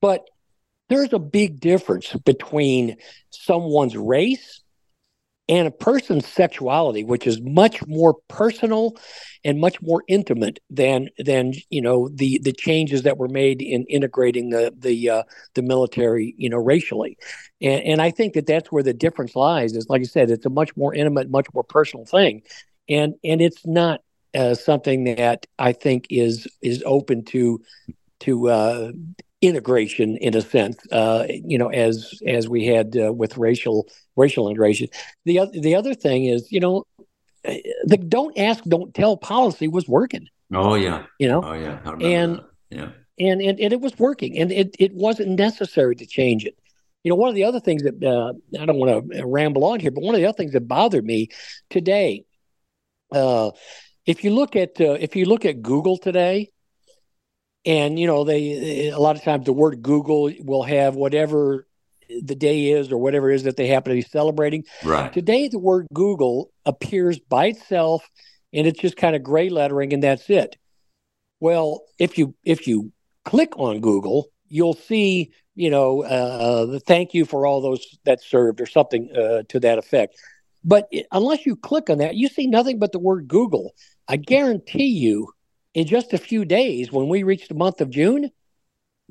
[0.00, 0.26] But
[0.88, 2.96] there's a big difference between
[3.30, 4.61] someone's race
[5.48, 8.96] and a person's sexuality, which is much more personal
[9.44, 13.84] and much more intimate than than you know the the changes that were made in
[13.88, 15.22] integrating the the uh,
[15.54, 17.18] the military, you know, racially,
[17.60, 19.74] and and I think that that's where the difference lies.
[19.74, 22.42] Is like I said, it's a much more intimate, much more personal thing,
[22.88, 24.00] and and it's not
[24.34, 27.60] uh, something that I think is is open to
[28.20, 28.92] to uh,
[29.42, 34.48] integration in a sense, uh, you know, as as we had uh, with racial racial
[34.48, 34.88] integration.
[35.24, 36.84] The other the other thing is, you know,
[37.44, 40.28] the don't ask, don't tell policy was working.
[40.54, 42.44] Oh yeah, you know, oh yeah, and that.
[42.70, 42.88] yeah,
[43.18, 46.56] and, and and it was working, and it it wasn't necessary to change it.
[47.02, 49.80] You know, one of the other things that uh, I don't want to ramble on
[49.80, 51.30] here, but one of the other things that bothered me
[51.68, 52.24] today,
[53.10, 53.50] uh,
[54.06, 56.50] if you look at uh, if you look at Google today,
[57.64, 61.66] and you know they a lot of times the word google will have whatever
[62.20, 64.64] the day is or whatever it is that they happen to be celebrating.
[64.84, 65.12] Right.
[65.12, 68.08] Today the word google appears by itself
[68.52, 70.56] and it's just kind of gray lettering and that's it.
[71.40, 72.92] Well if you if you
[73.24, 78.22] click on google you'll see you know uh, the thank you for all those that
[78.22, 80.16] served or something uh, to that effect.
[80.64, 83.74] But unless you click on that you see nothing but the word google.
[84.08, 85.32] I guarantee you
[85.74, 88.30] in just a few days, when we reach the month of June,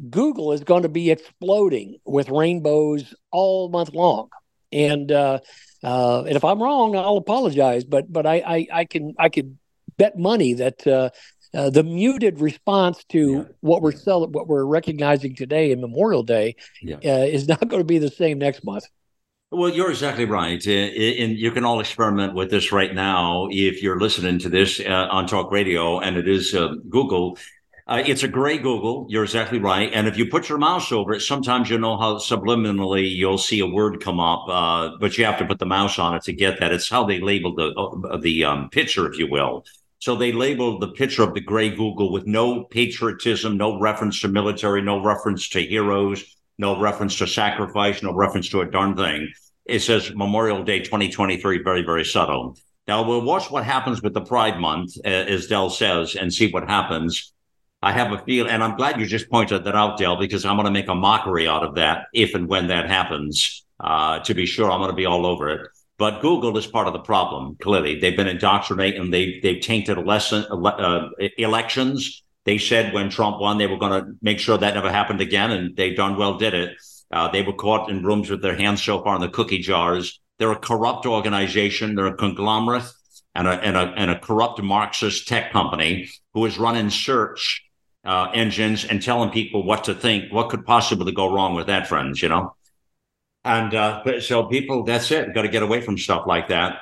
[0.10, 4.30] Google is going to be exploding with rainbows all month long.
[4.72, 5.40] And uh,
[5.84, 7.84] uh, and if I'm wrong, I'll apologize.
[7.84, 9.58] But but I I, I can I could
[9.98, 11.10] bet money that uh,
[11.54, 13.44] uh the muted response to yeah.
[13.60, 16.98] what we're selling, what we're recognizing today in Memorial Day, yeah.
[16.98, 18.86] Uh, is not going to be the same next month.
[19.54, 20.66] Well, you're exactly right.
[20.66, 25.08] And you can all experiment with this right now if you're listening to this uh,
[25.12, 27.38] on talk radio, and it is uh, Google.
[27.86, 29.08] Uh, it's a gray Google.
[29.10, 29.92] You're exactly right.
[29.94, 33.60] And if you put your mouse over it, sometimes you know how subliminally you'll see
[33.60, 36.34] a word come up, uh, but you have to put the mouse on it to
[36.34, 36.72] get that.
[36.72, 39.66] It's how they labeled the uh, the um, picture, if you will.
[40.00, 44.30] So they labeled the picture of the gray Google with no patriotism, no reference to
[44.30, 46.24] military, no reference to heroes,
[46.58, 49.32] no reference to sacrifice, no reference to a darn thing.
[49.66, 52.58] It says Memorial Day 2023, very, very subtle.
[52.88, 56.52] Now we'll watch what happens with the Pride Month, uh, as Del says, and see
[56.52, 57.34] what happens.
[57.84, 60.56] I have a feel, and I'm glad you just pointed that out, Del, because I'm
[60.56, 63.66] going to make a mockery out of that if and when that happens.
[63.80, 65.62] Uh, to be sure, I'm going to be all over it.
[65.98, 67.58] But Google is part of the problem.
[67.62, 69.10] Clearly, they've been indoctrinating.
[69.10, 72.24] They they've tainted lesson, uh, elections.
[72.46, 75.52] They said when Trump won, they were going to make sure that never happened again,
[75.52, 76.78] and they darn well did it.
[77.12, 80.20] Uh, they were caught in rooms with their hands so far in the cookie jars.
[80.40, 81.96] They're a corrupt organization.
[81.96, 82.86] They're a conglomerate
[83.36, 87.64] and a, and a, and a corrupt Marxist tech company who is running search
[88.04, 90.34] uh, engines and telling people what to think.
[90.34, 92.22] What could possibly go wrong with that, friends?
[92.22, 92.56] You know.
[93.44, 95.34] And uh, so people, that's it.
[95.34, 96.80] Got to get away from stuff like that.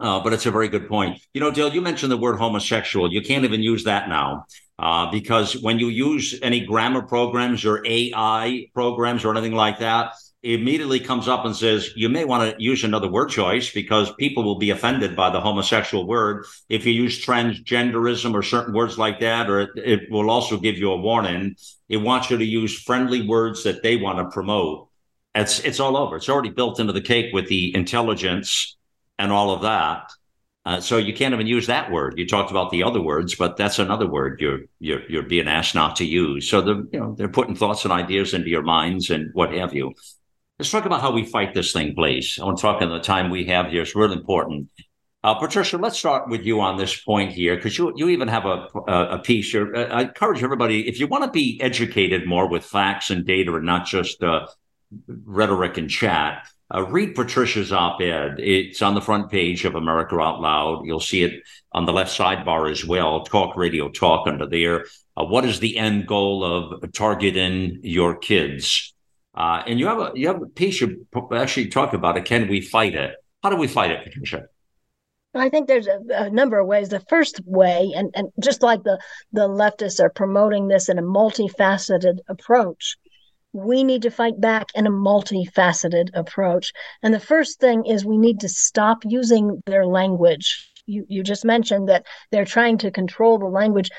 [0.00, 1.20] Uh, but it's a very good point.
[1.34, 3.12] You know, Dale, you mentioned the word homosexual.
[3.12, 4.46] You can't even use that now.
[4.78, 10.14] Uh, because when you use any grammar programs or AI programs or anything like that,
[10.42, 14.10] it immediately comes up and says, you may want to use another word choice because
[14.14, 16.46] people will be offended by the homosexual word.
[16.70, 20.78] If you use transgenderism or certain words like that, or it, it will also give
[20.78, 21.56] you a warning.
[21.90, 24.88] It wants you to use friendly words that they want to promote.
[25.34, 26.16] It's, it's all over.
[26.16, 28.78] It's already built into the cake with the intelligence
[29.20, 30.10] and all of that.
[30.66, 32.18] Uh, so you can't even use that word.
[32.18, 35.74] You talked about the other words, but that's another word you're you're you're being asked
[35.74, 36.48] not to use.
[36.50, 39.72] So the you know they're putting thoughts and ideas into your minds and what have
[39.74, 39.94] you.
[40.58, 42.38] Let's talk about how we fight this thing, please.
[42.40, 43.82] I want to talk in the time we have here.
[43.82, 44.68] It's really important.
[45.22, 48.44] Uh, Patricia, let's start with you on this point here, because you you even have
[48.44, 49.54] a a, a piece.
[49.54, 53.54] Uh, I encourage everybody if you want to be educated more with facts and data
[53.54, 54.46] and not just uh,
[55.06, 56.46] rhetoric and chat.
[56.72, 58.38] Uh, read Patricia's op-ed.
[58.38, 60.86] It's on the front page of America Out Loud.
[60.86, 61.42] You'll see it
[61.72, 63.24] on the left sidebar as well.
[63.24, 64.86] Talk Radio Talk under there.
[65.16, 68.94] Uh, what is the end goal of targeting your kids?
[69.34, 72.24] Uh, and you have a you have a piece you actually talk about it.
[72.24, 73.16] Can we fight it?
[73.42, 74.44] How do we fight it, Patricia?
[75.34, 76.88] I think there's a, a, number of ways.
[76.88, 78.98] The first way, and, and just like the,
[79.32, 82.96] the leftists are promoting this in a multifaceted approach,
[83.52, 86.72] we need to fight back in a multifaceted approach.
[87.02, 90.70] And the first thing is we need to stop using their language.
[90.86, 93.90] You, you just mentioned that they're trying to control the language.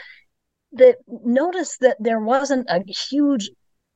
[0.74, 3.50] That notice that there wasn't a huge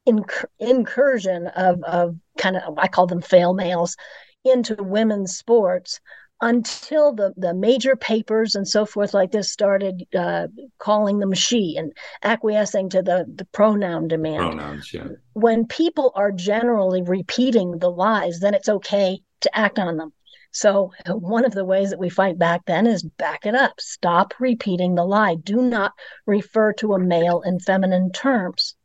[0.06, 3.96] incur- incursion of, of kind of, I call them fail males,
[4.44, 6.00] into women's sports
[6.42, 11.76] until the, the major papers and so forth like this started uh, calling them she
[11.78, 14.58] and acquiescing to the, the pronoun demand.
[14.58, 15.08] Pronouns, yeah.
[15.34, 20.12] When people are generally repeating the lies, then it's okay to act on them.
[20.52, 23.74] So, one of the ways that we fight back then is back it up.
[23.82, 25.36] Stop repeating the lie.
[25.36, 25.92] Do not
[26.26, 28.76] refer to a male in feminine terms.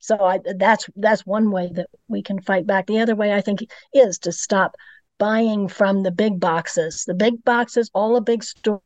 [0.00, 2.86] So I, that's that's one way that we can fight back.
[2.86, 3.60] The other way I think
[3.94, 4.76] is to stop
[5.18, 7.04] buying from the big boxes.
[7.06, 8.80] The big boxes, all the big stores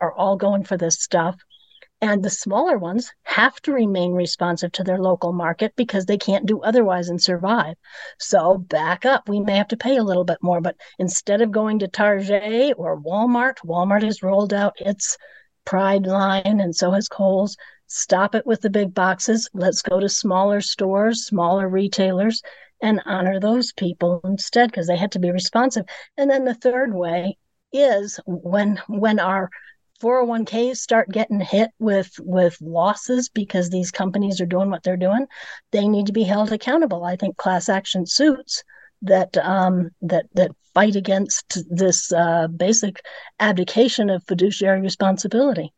[0.00, 1.36] are all going for this stuff.
[2.00, 6.44] And the smaller ones have to remain responsive to their local market because they can't
[6.44, 7.76] do otherwise and survive.
[8.18, 9.28] So back up.
[9.28, 12.74] We may have to pay a little bit more, but instead of going to Target
[12.76, 15.16] or Walmart, Walmart has rolled out its
[15.64, 17.56] Pride line, and so has Kohl's.
[17.86, 19.48] Stop it with the big boxes.
[19.54, 22.42] Let's go to smaller stores, smaller retailers,
[22.84, 25.86] and honor those people instead because they had to be responsive.
[26.18, 27.38] And then the third way
[27.72, 29.50] is when when our
[30.02, 35.26] 401ks start getting hit with with losses because these companies are doing what they're doing,
[35.70, 37.04] they need to be held accountable.
[37.04, 38.62] I think class action suits
[39.00, 43.00] that um, that that fight against this uh, basic
[43.40, 45.72] abdication of fiduciary responsibility.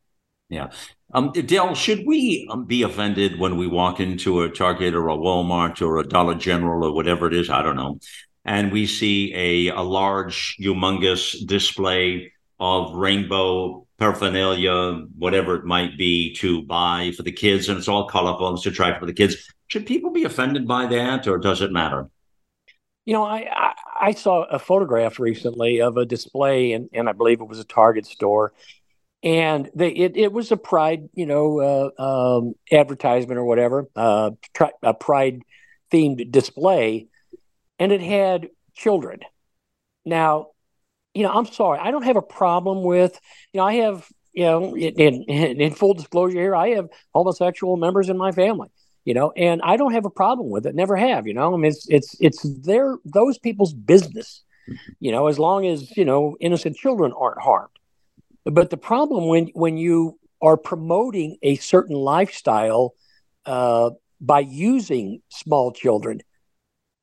[0.49, 0.71] Yeah.
[1.13, 5.17] Um, Del, should we um, be offended when we walk into a Target or a
[5.17, 7.49] Walmart or a Dollar General or whatever it is?
[7.49, 8.01] I don't know.
[8.45, 16.35] And we see a, a large, humongous display of rainbow paraphernalia, whatever it might be,
[16.35, 19.37] to buy for the kids, and it's all colorful and it's attractive for the kids.
[19.69, 22.09] Should people be offended by that, or does it matter?
[23.05, 27.13] You know, I, I, I saw a photograph recently of a display, and, and I
[27.13, 28.53] believe it was a Target store,
[29.27, 34.31] and they, it, it was a pride you know uh, um, advertisement or whatever uh,
[34.55, 35.43] tri- a pride
[35.93, 37.09] themed display.
[37.79, 39.21] And it had children.
[40.07, 40.49] Now
[41.17, 43.19] you know i'm sorry i don't have a problem with
[43.53, 47.77] you know i have you know in, in, in full disclosure here i have homosexual
[47.79, 48.69] members in my family
[49.07, 51.55] you know and i don't have a problem with it never have you know.
[51.55, 54.45] I mean it's it's it's their those people's business
[55.01, 57.71] you know as long as you know innocent children aren't harmed
[58.53, 62.95] but the problem when when you are promoting a certain lifestyle
[63.45, 63.91] uh,
[64.21, 66.21] by using small children,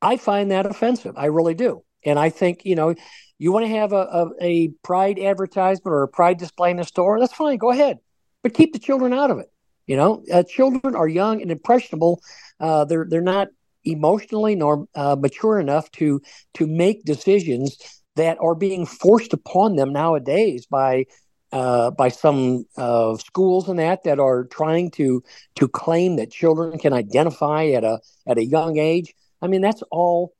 [0.02, 1.16] I find that offensive.
[1.18, 1.84] I really do.
[2.06, 2.96] And I think you know,
[3.40, 6.84] you want to have a, a, a pride advertisement or a pride display in the
[6.84, 7.20] store.
[7.20, 7.58] That's fine.
[7.58, 8.00] Go ahead,
[8.42, 9.52] but keep the children out of it.
[9.86, 12.22] You know, uh, children are young and impressionable.
[12.60, 13.50] Uh, they're they're not
[13.84, 16.22] emotionally nor uh, mature enough to
[16.54, 17.78] to make decisions
[18.16, 21.06] that are being forced upon them nowadays by
[21.54, 25.24] uh, by some uh, schools and that that are trying to
[25.56, 29.14] to claim that children can identify at a at a young age.
[29.42, 30.34] I mean, that's all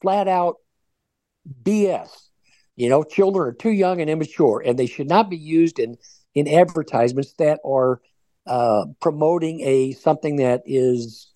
[0.00, 0.56] flat out
[1.62, 2.10] BS.
[2.76, 5.96] You know, children are too young and immature, and they should not be used in
[6.34, 8.00] in advertisements that are
[8.46, 11.32] uh, promoting a something that is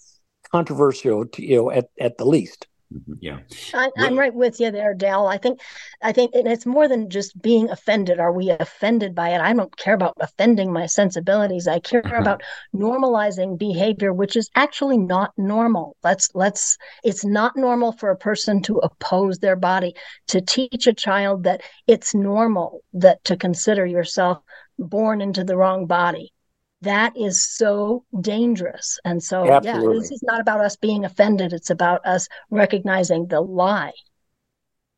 [0.53, 2.67] controversial, to, you know, at, at the least.
[2.93, 3.13] Mm-hmm.
[3.21, 3.39] Yeah,
[3.73, 5.29] I, am right with you there, Del.
[5.29, 5.61] I think,
[6.03, 8.19] I think and it's more than just being offended.
[8.19, 9.41] Are we offended by it?
[9.41, 11.69] I don't care about offending my sensibilities.
[11.69, 12.21] I care mm-hmm.
[12.21, 12.43] about
[12.75, 15.97] normalizing behavior, which is actually not normal.
[16.03, 16.77] Let's let's.
[17.05, 19.95] It's not normal for a person to oppose their body.
[20.29, 24.39] To teach a child that it's normal that to consider yourself
[24.79, 26.33] born into the wrong body
[26.83, 28.99] that is so dangerous.
[29.05, 29.95] And so, Absolutely.
[29.95, 31.53] yeah, this is not about us being offended.
[31.53, 33.93] It's about us recognizing the lie.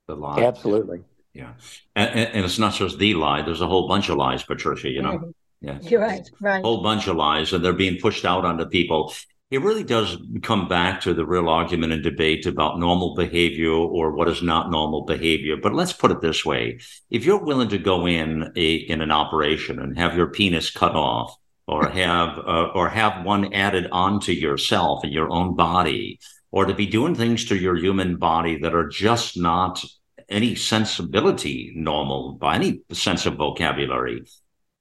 [0.06, 0.42] The lie.
[0.42, 1.00] Absolutely.
[1.34, 1.54] Yeah.
[1.96, 3.42] And, and, it's not just the lie.
[3.42, 5.12] There's a whole bunch of lies, Patricia, you know?
[5.12, 5.30] Mm-hmm.
[5.62, 5.78] Yeah.
[5.80, 6.28] You're right.
[6.40, 6.58] Right.
[6.58, 9.14] A whole bunch of lies, and they're being pushed out onto people.
[9.50, 14.10] It really does come back to the real argument and debate about normal behavior or
[14.12, 15.56] what is not normal behavior.
[15.56, 16.80] But let's put it this way:
[17.10, 20.96] if you're willing to go in a in an operation and have your penis cut
[20.96, 21.36] off,
[21.66, 26.18] or have uh, or have one added onto yourself and your own body
[26.50, 29.84] or to be doing things to your human body that are just not
[30.28, 34.24] any sensibility normal by any sense of vocabulary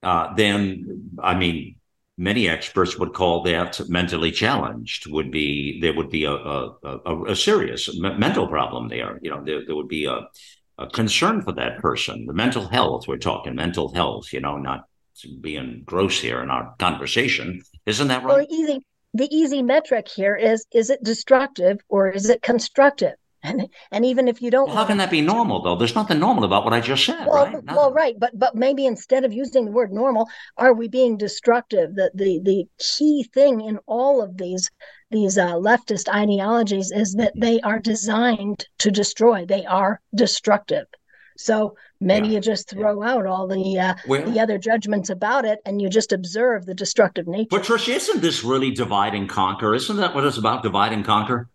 [0.04, 1.76] uh, then i mean
[2.18, 7.24] many experts would call that mentally challenged would be there would be a, a, a,
[7.32, 10.28] a serious mental problem there you know there, there would be a,
[10.78, 12.26] a concern for that person.
[12.26, 14.88] The mental health we're talking mental health you know not
[15.26, 17.62] being gross here in our conversation.
[17.86, 18.38] Isn't that right?
[18.38, 18.86] Well, easy.
[19.14, 23.16] The easy metric here is: is it destructive or is it constructive?
[23.44, 25.76] And, and even if you don't, well, how can that be normal though?
[25.76, 27.64] There's nothing normal about what I just said, well, right?
[27.64, 31.96] Well, right, but but maybe instead of using the word normal, are we being destructive?
[31.96, 34.70] The the the key thing in all of these
[35.10, 39.44] these uh, leftist ideologies is that they are designed to destroy.
[39.44, 40.86] They are destructive.
[41.44, 42.36] So many yeah.
[42.36, 43.12] you just throw yeah.
[43.12, 46.74] out all the uh, well, the other judgments about it, and you just observe the
[46.74, 47.48] destructive nature.
[47.50, 49.74] But Trish, isn't this really divide and conquer?
[49.74, 50.64] Isn't that what it's about?
[50.64, 51.50] Divide and conquer.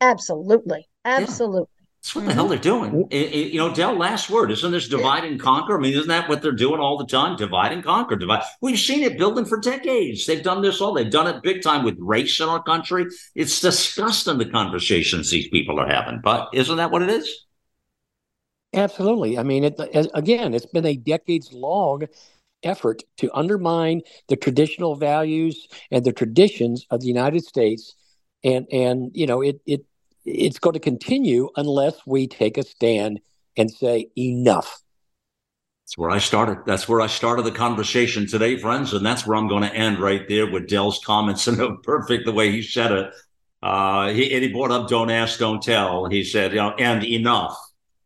[0.00, 1.60] Absolutely, absolutely.
[1.60, 1.80] Yeah.
[2.02, 3.06] That's what the hell they're doing.
[3.10, 4.50] It, it, you know, Del, last word.
[4.50, 5.76] Isn't this divide and conquer?
[5.76, 7.36] I mean, isn't that what they're doing all the time?
[7.36, 8.16] Divide and conquer.
[8.16, 8.42] Divide.
[8.62, 10.24] We've seen it building for decades.
[10.24, 10.94] They've done this all.
[10.94, 13.04] They've done it big time with race in our country.
[13.34, 16.22] It's disgusting the conversations these people are having.
[16.24, 17.44] But isn't that what it is?
[18.72, 19.36] Absolutely.
[19.38, 19.80] I mean, it,
[20.14, 22.06] again, it's been a decades long
[22.62, 27.94] effort to undermine the traditional values and the traditions of the United States.
[28.44, 29.84] And, and you know, it, it,
[30.24, 33.20] it's going to continue unless we take a stand
[33.56, 34.80] and say enough.
[35.84, 36.58] That's where I started.
[36.66, 38.92] That's where I started the conversation today, friends.
[38.92, 41.46] And that's where I'm going to end right there with Del's comments.
[41.48, 43.12] And perfect the way he said it.
[43.60, 46.06] Uh, he, and he brought up don't ask, don't tell.
[46.06, 47.58] He said, you know, and enough.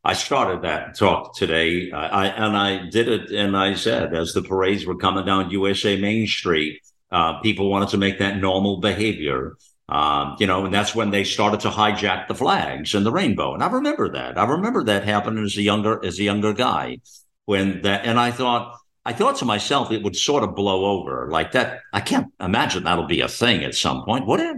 [0.05, 4.43] I started that talk today, I, and I did it, and I said, as the
[4.43, 9.57] parades were coming down USA Main Street, uh, people wanted to make that normal behavior,
[9.89, 13.55] um, you know, and that's when they started to hijack the flags and the rainbow.
[13.55, 14.37] And I remember that.
[14.37, 16.99] I remember that happening as a younger as a younger guy,
[17.47, 18.77] when that, and I thought.
[19.07, 21.81] I thought to myself, it would sort of blow over like that.
[21.93, 24.57] I can't imagine that'll be a thing at some point, would it?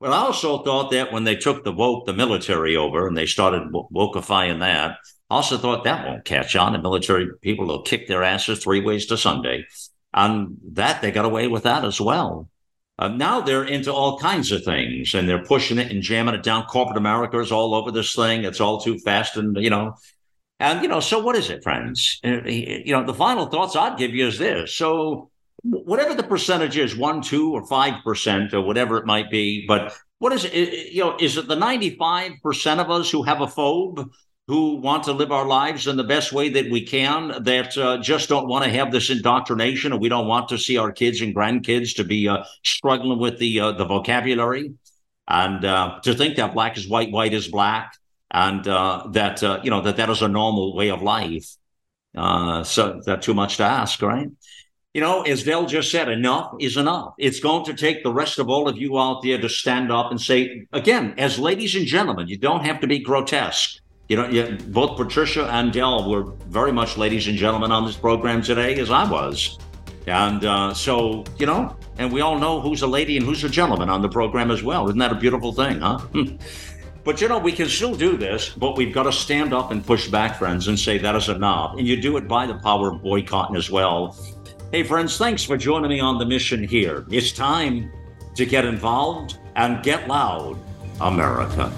[0.00, 3.26] Well, I also thought that when they took the woke, the military over and they
[3.26, 6.72] started wokeifying that, I also thought that won't catch on.
[6.72, 9.66] The military people will kick their asses three ways to Sunday.
[10.14, 12.48] And that they got away with that as well.
[12.98, 16.42] Uh, now they're into all kinds of things and they're pushing it and jamming it
[16.42, 16.64] down.
[16.64, 18.44] Corporate America is all over this thing.
[18.44, 19.36] It's all too fast.
[19.36, 19.94] And, you know,
[20.60, 22.20] and, you know, so what is it, friends?
[22.24, 24.74] Uh, you know, the final thoughts I'd give you is this.
[24.74, 25.30] So
[25.62, 29.66] whatever the percentage is, one, two, or five percent, or whatever it might be.
[29.66, 30.92] But what is it?
[30.92, 34.08] You know, is it the ninety-five percent of us who have a phobe?
[34.46, 37.98] Who want to live our lives in the best way that we can, that uh,
[37.98, 41.20] just don't want to have this indoctrination, and we don't want to see our kids
[41.20, 44.72] and grandkids to be uh, struggling with the uh, the vocabulary,
[45.28, 47.92] and uh, to think that black is white, white is black,
[48.30, 51.54] and uh, that uh, you know that that is a normal way of life.
[52.14, 54.28] so that too much to ask, right?
[54.98, 57.14] You know, as Del just said, enough is enough.
[57.18, 60.10] It's going to take the rest of all of you out there to stand up
[60.10, 63.78] and say, again, as ladies and gentlemen, you don't have to be grotesque.
[64.08, 67.96] You know, you, both Patricia and Del were very much ladies and gentlemen on this
[67.96, 69.60] program today, as I was.
[70.08, 73.48] And uh, so, you know, and we all know who's a lady and who's a
[73.48, 74.88] gentleman on the program as well.
[74.88, 76.00] Isn't that a beautiful thing, huh?
[77.08, 79.86] But you know, we can still do this, but we've got to stand up and
[79.86, 81.78] push back, friends, and say that is enough.
[81.78, 84.14] And you do it by the power of boycotting as well.
[84.70, 87.06] Hey, friends, thanks for joining me on the mission here.
[87.10, 87.90] It's time
[88.34, 90.58] to get involved and get loud,
[91.00, 91.72] America.